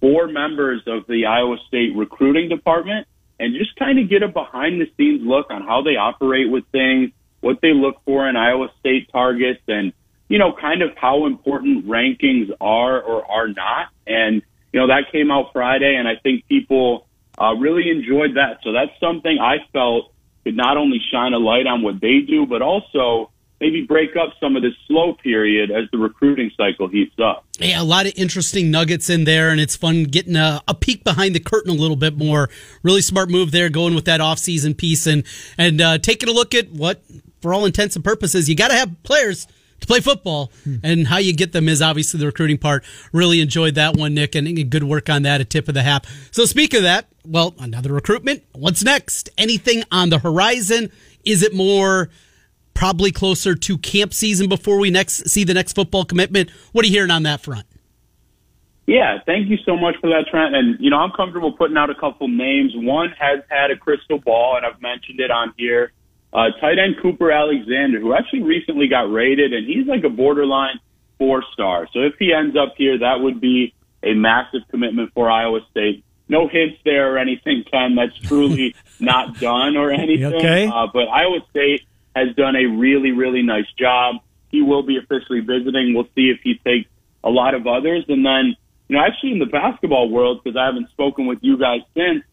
[0.00, 3.06] four members of the Iowa State recruiting department
[3.40, 6.64] and just kind of get a behind the scenes look on how they operate with
[6.72, 9.92] things, what they look for in Iowa State targets and,
[10.28, 13.88] you know, kind of how important rankings are or are not.
[14.06, 17.06] And, you know, that came out Friday and I think people
[17.40, 18.58] uh, really enjoyed that.
[18.64, 20.12] So that's something I felt
[20.44, 23.30] could not only shine a light on what they do, but also
[23.60, 27.44] maybe break up some of this slow period as the recruiting cycle heats up.
[27.58, 31.04] Yeah, a lot of interesting nuggets in there, and it's fun getting a, a peek
[31.04, 32.48] behind the curtain a little bit more.
[32.82, 35.24] Really smart move there, going with that offseason piece and
[35.56, 37.02] and uh, taking a look at what,
[37.42, 39.46] for all intents and purposes, you got to have players
[39.80, 40.76] to play football, hmm.
[40.82, 42.84] and how you get them is obviously the recruiting part.
[43.12, 45.40] Really enjoyed that one, Nick, and good work on that.
[45.40, 46.06] A tip of the hat.
[46.30, 48.44] So, speak of that, well, another recruitment.
[48.52, 49.30] What's next?
[49.38, 50.90] Anything on the horizon?
[51.24, 52.10] Is it more?
[52.78, 56.48] Probably closer to camp season before we next see the next football commitment.
[56.70, 57.66] What are you hearing on that front?
[58.86, 60.54] Yeah, thank you so much for that, Trent.
[60.54, 62.72] And, you know, I'm comfortable putting out a couple names.
[62.76, 65.92] One has had a crystal ball, and I've mentioned it on here.
[66.32, 70.78] Uh, tight end Cooper Alexander, who actually recently got rated, and he's like a borderline
[71.18, 71.88] four star.
[71.92, 73.74] So if he ends up here, that would be
[74.04, 76.04] a massive commitment for Iowa State.
[76.28, 77.96] No hints there or anything, Ken.
[77.96, 80.32] That's truly not done or anything.
[80.34, 80.66] Okay.
[80.66, 84.16] Uh, but Iowa State has done a really, really nice job.
[84.50, 85.94] He will be officially visiting.
[85.94, 86.88] We'll see if he takes
[87.22, 88.04] a lot of others.
[88.08, 88.56] And then,
[88.88, 92.24] you know, actually in the basketball world, because I haven't spoken with you guys since,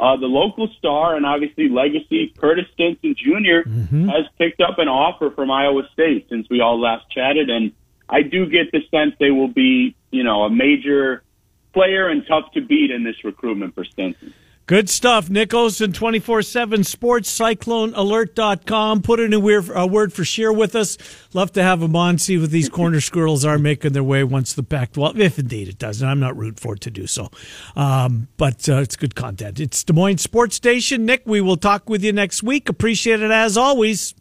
[0.00, 4.08] uh, the local star and obviously legacy Curtis Stinson junior mm-hmm.
[4.08, 7.50] has picked up an offer from Iowa State since we all last chatted.
[7.50, 7.72] And
[8.08, 11.24] I do get the sense they will be, you know, a major
[11.72, 14.32] player and tough to beat in this recruitment for Stinson.
[14.68, 15.30] Good stuff.
[15.30, 19.00] Nick Osen, 24 7 Sports, CycloneAlert.com.
[19.00, 20.98] Put in a, weird, a word for Scheer with us.
[21.32, 24.52] Love to have him on, see what these corner squirrels are making their way once
[24.52, 24.90] the pack.
[24.94, 27.30] Well, if indeed it does, and I'm not rooting for it to do so.
[27.76, 29.58] Um, but uh, it's good content.
[29.58, 31.06] It's Des Moines Sports Station.
[31.06, 32.68] Nick, we will talk with you next week.
[32.68, 34.14] Appreciate it as always.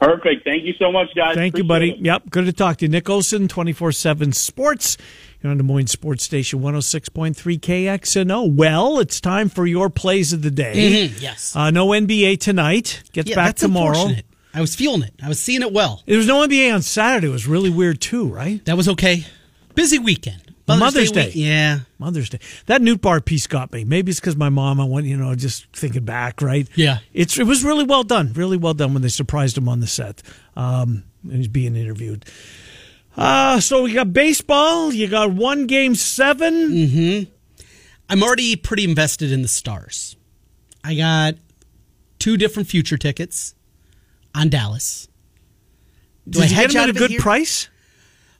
[0.00, 0.44] Perfect.
[0.44, 1.36] Thank you so much, guys.
[1.36, 1.90] Thank Appreciate you, buddy.
[1.92, 1.98] It.
[2.00, 2.30] Yep.
[2.30, 2.88] Good to talk to you.
[2.88, 4.96] Nick Osen, 24 7 Sports.
[5.42, 8.54] You're on Des Moines Sports Station 106.3 KXNO.
[8.54, 10.72] Well, it's time for your plays of the day.
[10.74, 11.22] Mm-hmm.
[11.22, 11.54] Yes.
[11.54, 13.04] Uh, no NBA tonight.
[13.12, 14.10] Gets yeah, back tomorrow.
[14.52, 15.14] I was feeling it.
[15.22, 16.02] I was seeing it well.
[16.06, 17.28] There was no NBA on Saturday.
[17.28, 18.64] It was really weird, too, right?
[18.64, 19.26] That was okay.
[19.76, 20.54] Busy weekend.
[20.66, 21.30] Mother's, Mother's Day.
[21.30, 21.38] Day.
[21.38, 21.78] Yeah.
[21.98, 22.40] Mother's Day.
[22.66, 23.84] That Nootbaar piece got me.
[23.84, 26.68] Maybe it's because my mom, I went, you know, just thinking back, right?
[26.74, 26.98] Yeah.
[27.14, 28.32] It's It was really well done.
[28.34, 30.22] Really well done when they surprised him on the set.
[30.56, 32.26] Um, he's being interviewed.
[33.18, 34.92] Uh, so we got baseball.
[34.92, 37.32] You got one game 7 Mm-hmm.
[38.10, 40.16] I'm already pretty invested in the Stars.
[40.82, 41.34] I got
[42.18, 43.54] two different future tickets
[44.34, 45.08] on Dallas.
[46.26, 47.20] Do Did I hedge at a good here?
[47.20, 47.68] price?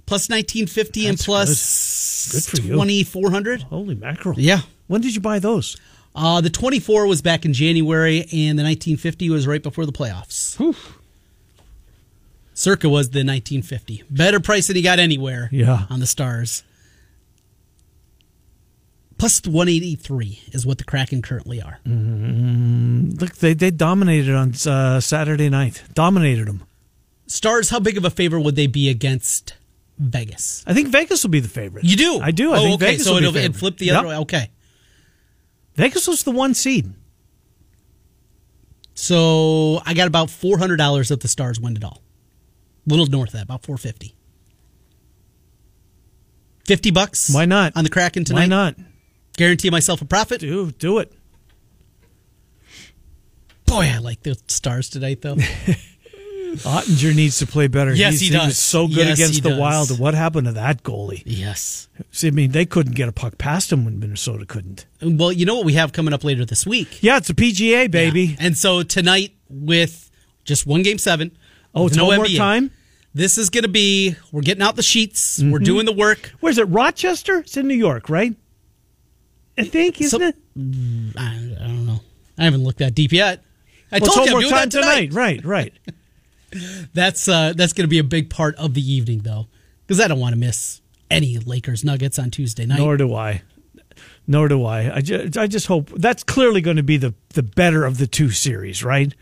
[0.06, 2.62] Plus 1950 That's and plus good.
[2.62, 3.62] Good 2400.
[3.64, 4.38] Holy mackerel.
[4.40, 4.60] Yeah.
[4.86, 5.76] When did you buy those?
[6.14, 10.56] Uh, the 24 was back in January, and the 1950 was right before the playoffs.
[10.56, 10.74] Whew.
[12.58, 14.02] Circa was the 1950.
[14.10, 15.86] Better price than he got anywhere yeah.
[15.88, 16.64] on the Stars.
[19.16, 21.78] Plus 183 is what the Kraken currently are.
[21.86, 23.10] Mm-hmm.
[23.20, 25.84] Look, they, they dominated on uh, Saturday night.
[25.94, 26.64] Dominated them.
[27.28, 29.54] Stars, how big of a favor would they be against
[29.96, 30.64] Vegas?
[30.66, 31.84] I think Vegas will be the favorite.
[31.84, 32.18] You do?
[32.20, 32.52] I do.
[32.52, 32.90] I oh, think okay.
[32.90, 34.16] Vegas so it'll, it flip the other yep.
[34.16, 34.22] way.
[34.22, 34.50] Okay.
[35.76, 36.92] Vegas was the one seed.
[38.94, 42.02] So I got about $400 if the Stars win it all
[42.88, 44.14] little north of that, about 450.
[46.66, 47.32] 50 bucks?
[47.32, 47.72] Why not?
[47.76, 48.40] On the Kraken tonight?
[48.40, 48.74] Why not?
[49.36, 50.40] Guarantee myself a profit?
[50.40, 51.12] Do, do it.
[53.66, 55.36] Boy, I like the stars tonight, though.
[56.56, 57.94] Oettinger needs to play better.
[57.94, 58.42] Yes, He's, he does.
[58.42, 59.58] He was so good yes, against the does.
[59.58, 59.98] Wild.
[59.98, 61.22] What happened to that goalie?
[61.24, 61.88] Yes.
[62.10, 64.86] See, I mean, they couldn't get a puck past him when Minnesota couldn't.
[65.02, 67.02] Well, you know what we have coming up later this week?
[67.02, 68.22] Yeah, it's a PGA, baby.
[68.22, 68.36] Yeah.
[68.40, 70.10] And so tonight, with
[70.44, 71.36] just one game seven.
[71.74, 72.70] Oh, it's no NBA, time?
[73.18, 75.40] This is going to be, we're getting out the sheets.
[75.40, 75.50] Mm-hmm.
[75.50, 76.30] We're doing the work.
[76.38, 76.66] Where's it?
[76.66, 77.38] Rochester?
[77.38, 78.32] It's in New York, right?
[79.58, 80.36] I think, isn't so, it?
[81.18, 81.98] I, I, don't know.
[82.38, 83.42] I haven't looked that deep yet.
[83.90, 85.10] I well, told you I'm doing that tonight.
[85.10, 85.14] tonight.
[85.14, 85.72] Right, right.
[86.94, 89.48] that's uh, that's going to be a big part of the evening, though,
[89.84, 92.78] because I don't want to miss any Lakers Nuggets on Tuesday night.
[92.78, 93.42] Nor do I.
[94.28, 94.94] Nor do I.
[94.94, 98.06] I just, I just hope that's clearly going to be the, the better of the
[98.06, 99.12] two series, right?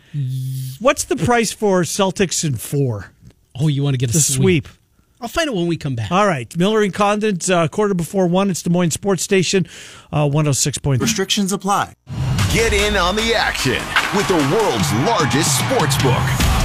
[0.80, 3.12] What's the price for Celtics in four?
[3.58, 4.66] Oh, you want to get a sweep.
[4.66, 4.68] sweep.
[5.20, 6.12] I'll find it when we come back.
[6.12, 6.54] All right.
[6.58, 8.50] Miller and Condon, uh, quarter before one.
[8.50, 9.66] It's Des Moines Sports Station,
[10.12, 11.00] uh, 106.3.
[11.00, 11.94] Restrictions apply.
[12.52, 13.82] Get in on the action
[14.14, 16.55] with the world's largest sports book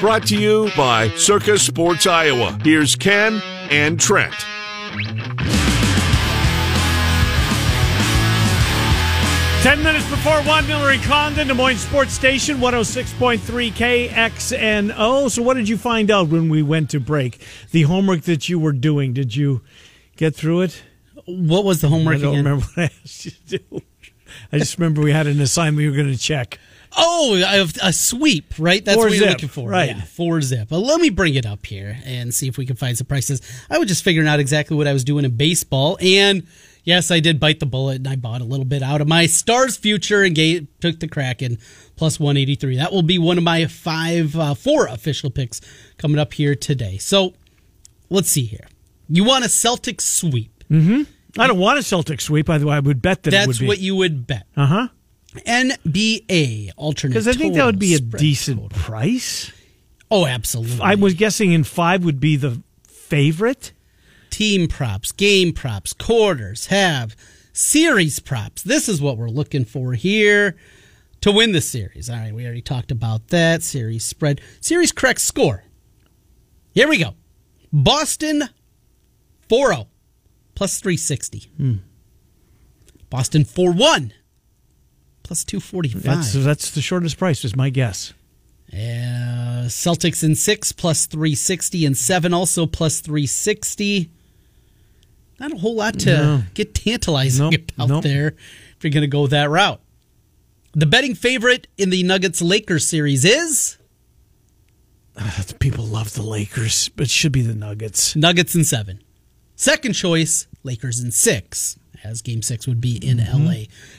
[0.00, 2.58] Brought to you by Circa Sports Iowa.
[2.62, 3.40] Here's Ken
[3.70, 4.34] and Trent.
[9.62, 13.38] Ten minutes before one, Miller and Condon, Des Moines Sports Station, 106.3
[13.72, 15.28] KXNO.
[15.30, 17.40] So, what did you find out when we went to break?
[17.72, 19.62] The homework that you were doing, did you
[20.16, 20.82] get through it?
[21.24, 22.44] What was the homework I don't again?
[22.44, 23.82] remember what I asked you to do.
[24.52, 26.60] I just remember we had an assignment we were going to check.
[26.96, 28.82] Oh, a, a sweep, right?
[28.82, 29.68] That's Four what you're looking for.
[29.68, 29.90] right.
[29.90, 30.68] Yeah, four zip.
[30.70, 33.42] But let me bring it up here and see if we can find some prices.
[33.68, 35.98] I was just figuring out exactly what I was doing in baseball.
[36.00, 36.46] And
[36.84, 39.26] yes, I did bite the bullet and I bought a little bit out of my
[39.26, 41.58] Stars future and gave, took the Kraken
[41.96, 42.78] plus 183.
[42.78, 45.60] That will be one of my five, uh, four official picks
[45.98, 46.96] coming up here today.
[46.96, 47.34] So
[48.08, 48.68] let's see here.
[49.08, 50.64] You want a Celtic sweep.
[50.70, 51.02] Mm-hmm.
[51.38, 52.76] I don't want a Celtic sweep, by the way.
[52.76, 54.46] I would bet that it would That's what you would bet.
[54.56, 54.88] Uh huh.
[55.36, 57.10] NBA alternate.
[57.14, 58.78] Because I think that would be a decent total.
[58.78, 59.52] price.
[60.10, 60.80] Oh, absolutely.
[60.80, 63.72] I was guessing in five would be the favorite.
[64.30, 67.16] team props, game props, quarters, have
[67.52, 68.62] series props.
[68.62, 70.56] This is what we're looking for here
[71.22, 72.10] to win the series.
[72.10, 73.62] All right, we already talked about that.
[73.62, 75.64] Series spread, series correct score.
[76.72, 77.14] Here we go.
[77.72, 78.44] Boston
[79.48, 79.86] 4 0
[80.54, 81.38] plus 360.
[81.56, 81.74] Hmm.
[83.08, 84.12] Boston 4 1
[85.26, 86.02] plus 245.
[86.02, 88.14] That's that's the shortest price, is my guess.
[88.72, 94.10] Uh, Celtics in six plus 360 and seven also plus 360.
[95.38, 96.42] Not a whole lot to No.
[96.54, 98.02] get tantalizing Nope, about nope.
[98.04, 99.80] there if you're going to go that route.
[100.72, 103.78] The betting favorite in the Nuggets Lakers series is
[105.60, 108.14] People love the Lakers, but it should be the Nuggets.
[108.16, 109.00] Nuggets in seven.
[109.54, 113.44] Second choice, Lakers in six, as game six would be in Mm-hmm.
[113.46, 113.54] LA.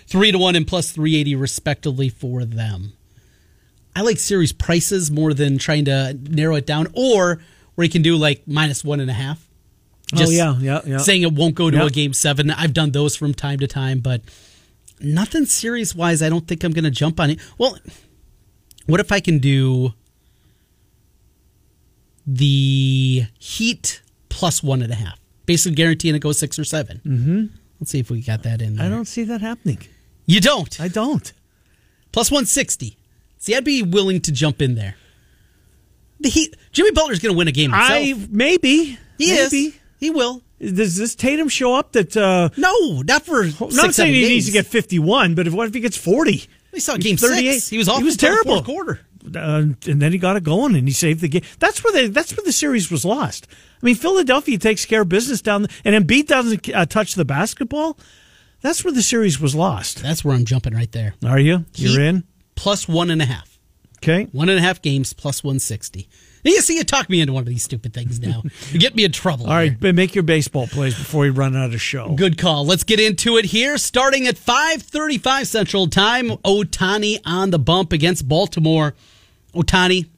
[0.08, 2.94] Three to one and plus 380 respectively for them.
[3.96, 7.40] I like series prices more than trying to narrow it down, or
[7.76, 9.48] where you can do like minus one and a half.
[10.16, 10.98] oh yeah, yeah, yeah.
[11.00, 11.86] saying it won't go to Yeah.
[11.88, 12.52] a game seven.
[12.52, 14.22] I've done those from time to time, but
[15.02, 16.22] nothing series wise.
[16.22, 17.40] I don't think I'm going to jump on it.
[17.58, 17.78] Well,
[18.86, 19.94] what if I can do
[22.26, 27.46] the Heat plus one and a half, basically guaranteeing it goes six or 7 Mm-hmm.
[27.80, 28.76] Let's see if we got that in.
[28.76, 28.86] There.
[28.86, 29.80] I don't see that happening.
[30.26, 31.32] You don't I don't.
[32.12, 32.98] plus one sixty.
[33.38, 34.96] See, I'd be willing to jump in there.
[36.20, 36.56] The Heat.
[36.72, 37.92] Jimmy Butler's going to win a game himself.
[37.92, 39.58] I maybe he maybe.
[39.68, 39.80] is.
[40.00, 40.42] He will.
[40.60, 41.92] Does this Tatum show up?
[41.92, 43.44] That uh, No, not for.
[43.44, 44.30] I'm not six, saying he games.
[44.32, 46.46] needs to get fifty-one, but if what if he gets forty?
[46.74, 47.54] We saw game 38.
[47.54, 47.70] six.
[47.70, 48.00] He was awful.
[48.00, 48.56] He was terrible.
[48.56, 49.00] fourth quarter.
[49.36, 51.44] Uh, and then he got it going and he saved the game.
[51.60, 53.48] That's where the that's where the series was lost.
[53.82, 57.26] I mean, Philadelphia takes care of business down, the, and Embiid doesn't uh, touch the
[57.26, 57.98] basketball.
[58.62, 60.02] That's where the series was lost.
[60.02, 61.14] That's where I'm jumping right there.
[61.26, 61.66] Are you?
[61.76, 62.24] You're in.
[62.56, 63.58] Plus one and a half.
[63.98, 64.26] Okay.
[64.32, 66.08] One and a half games plus 160.
[66.44, 68.44] You see, you talk me into one of these stupid things now.
[68.72, 69.48] you get me in trouble.
[69.48, 69.94] All right, here.
[69.94, 72.14] make your baseball plays before we run out of show.
[72.14, 72.66] Good call.
[72.66, 73.78] Let's get into it here.
[73.78, 78.96] Starting at 5:35 Central Time, Ohtani on the bump against Baltimore.
[79.54, 80.10] Ohtani,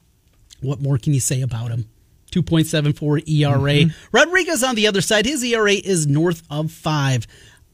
[0.60, 1.88] what more can you say about him?
[2.32, 3.58] 2.74 ERA.
[3.58, 4.06] Mm-hmm.
[4.12, 7.26] Rodriguez on the other side, his ERA is north of 5.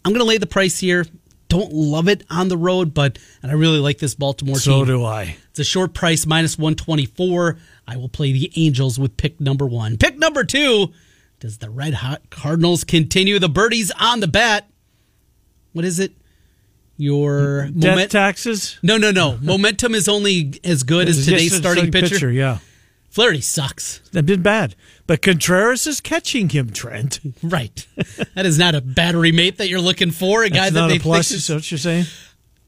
[0.05, 1.05] I'm going to lay the price here.
[1.49, 4.81] Don't love it on the road, but and I really like this Baltimore So team.
[4.81, 5.37] So do I.
[5.51, 7.59] It's a short price, minus 124.
[7.87, 9.97] I will play the Angels with pick number one.
[9.97, 10.93] Pick number two.
[11.39, 14.69] Does the Red Hot Cardinals continue the birdies on the bat?
[15.73, 16.13] What is it?
[16.99, 18.11] Your Death moment?
[18.11, 18.79] taxes.
[18.83, 19.39] no, no, no.
[19.43, 22.31] Momentum is only as good as today's the starting pitcher.
[22.31, 22.59] Yeah,
[23.11, 24.01] Flaherty sucks.
[24.13, 24.75] they've been bad,
[25.07, 26.71] but Contreras is catching him.
[26.71, 27.87] Trent, Right.
[28.35, 30.43] that is not a battery mate that you're looking for.
[30.43, 31.31] A guy That's that they a plus.
[31.31, 32.07] Is is- what you're saying?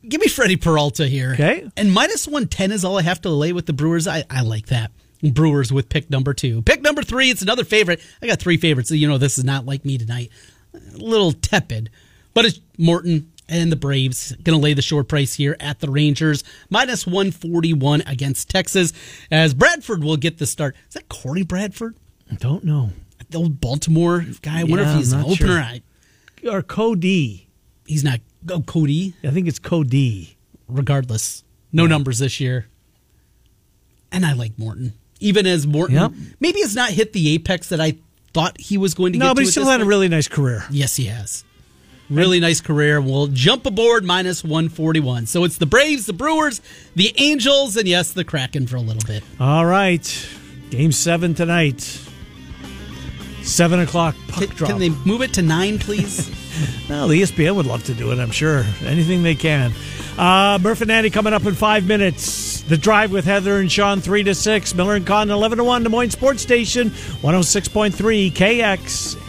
[0.09, 1.33] Give me Freddie Peralta here.
[1.33, 1.68] Okay.
[1.76, 4.07] And minus 110 is all I have to lay with the Brewers.
[4.07, 4.93] I, I like that.
[5.22, 6.62] Brewers with pick number two.
[6.62, 8.01] Pick number three, it's another favorite.
[8.22, 8.91] I got three favorites.
[8.93, 10.31] You know, this is not like me tonight.
[10.72, 11.91] A little tepid,
[12.33, 15.90] but it's Morton and the Braves going to lay the short price here at the
[15.90, 16.44] Rangers.
[16.70, 18.92] Minus 141 against Texas
[19.30, 20.76] as Bradford will get the start.
[20.88, 21.96] Is that Corey Bradford?
[22.30, 22.90] I don't know.
[23.30, 24.61] The old Baltimore guy.
[24.61, 25.80] I wonder Yeah, if he's an opener.
[26.42, 26.53] sure.
[26.55, 27.49] Or Cody.
[27.86, 28.20] he's not.
[28.51, 29.14] Oh, Cody.
[29.24, 30.36] I think it's Cody.
[30.68, 31.44] regardless.
[31.72, 32.66] No numbers this year.
[34.12, 34.94] And I like Morton.
[35.20, 36.12] Even as Morton Yep.
[36.40, 37.96] maybe has not hit the apex that I
[38.32, 40.64] thought he was going to get No, but he still had a really nice career.
[40.70, 41.44] Yes, he has.
[42.11, 43.00] Really nice career.
[43.00, 45.26] We'll jump aboard minus 141.
[45.26, 46.62] So it's the Braves, the Brewers,
[46.96, 49.22] the Angels, and yes, the Kraken for a little bit.
[49.38, 50.28] All right,
[50.70, 51.80] game seven tonight.
[53.42, 54.70] Seven o'clock puck Can, drop.
[54.70, 56.34] can they move it to nine, please?
[56.88, 58.64] Well, the ESPN would love to do it, I'm sure.
[58.84, 59.72] Anything they can.
[60.16, 62.62] Uh, Murph and Andy coming up in five minutes.
[62.62, 64.74] The Drive with Heather and Sean, 3 to 6.
[64.74, 65.84] Miller and Con, 11 to 1.
[65.84, 69.18] Des Moines Sports Station, 106.3 KX.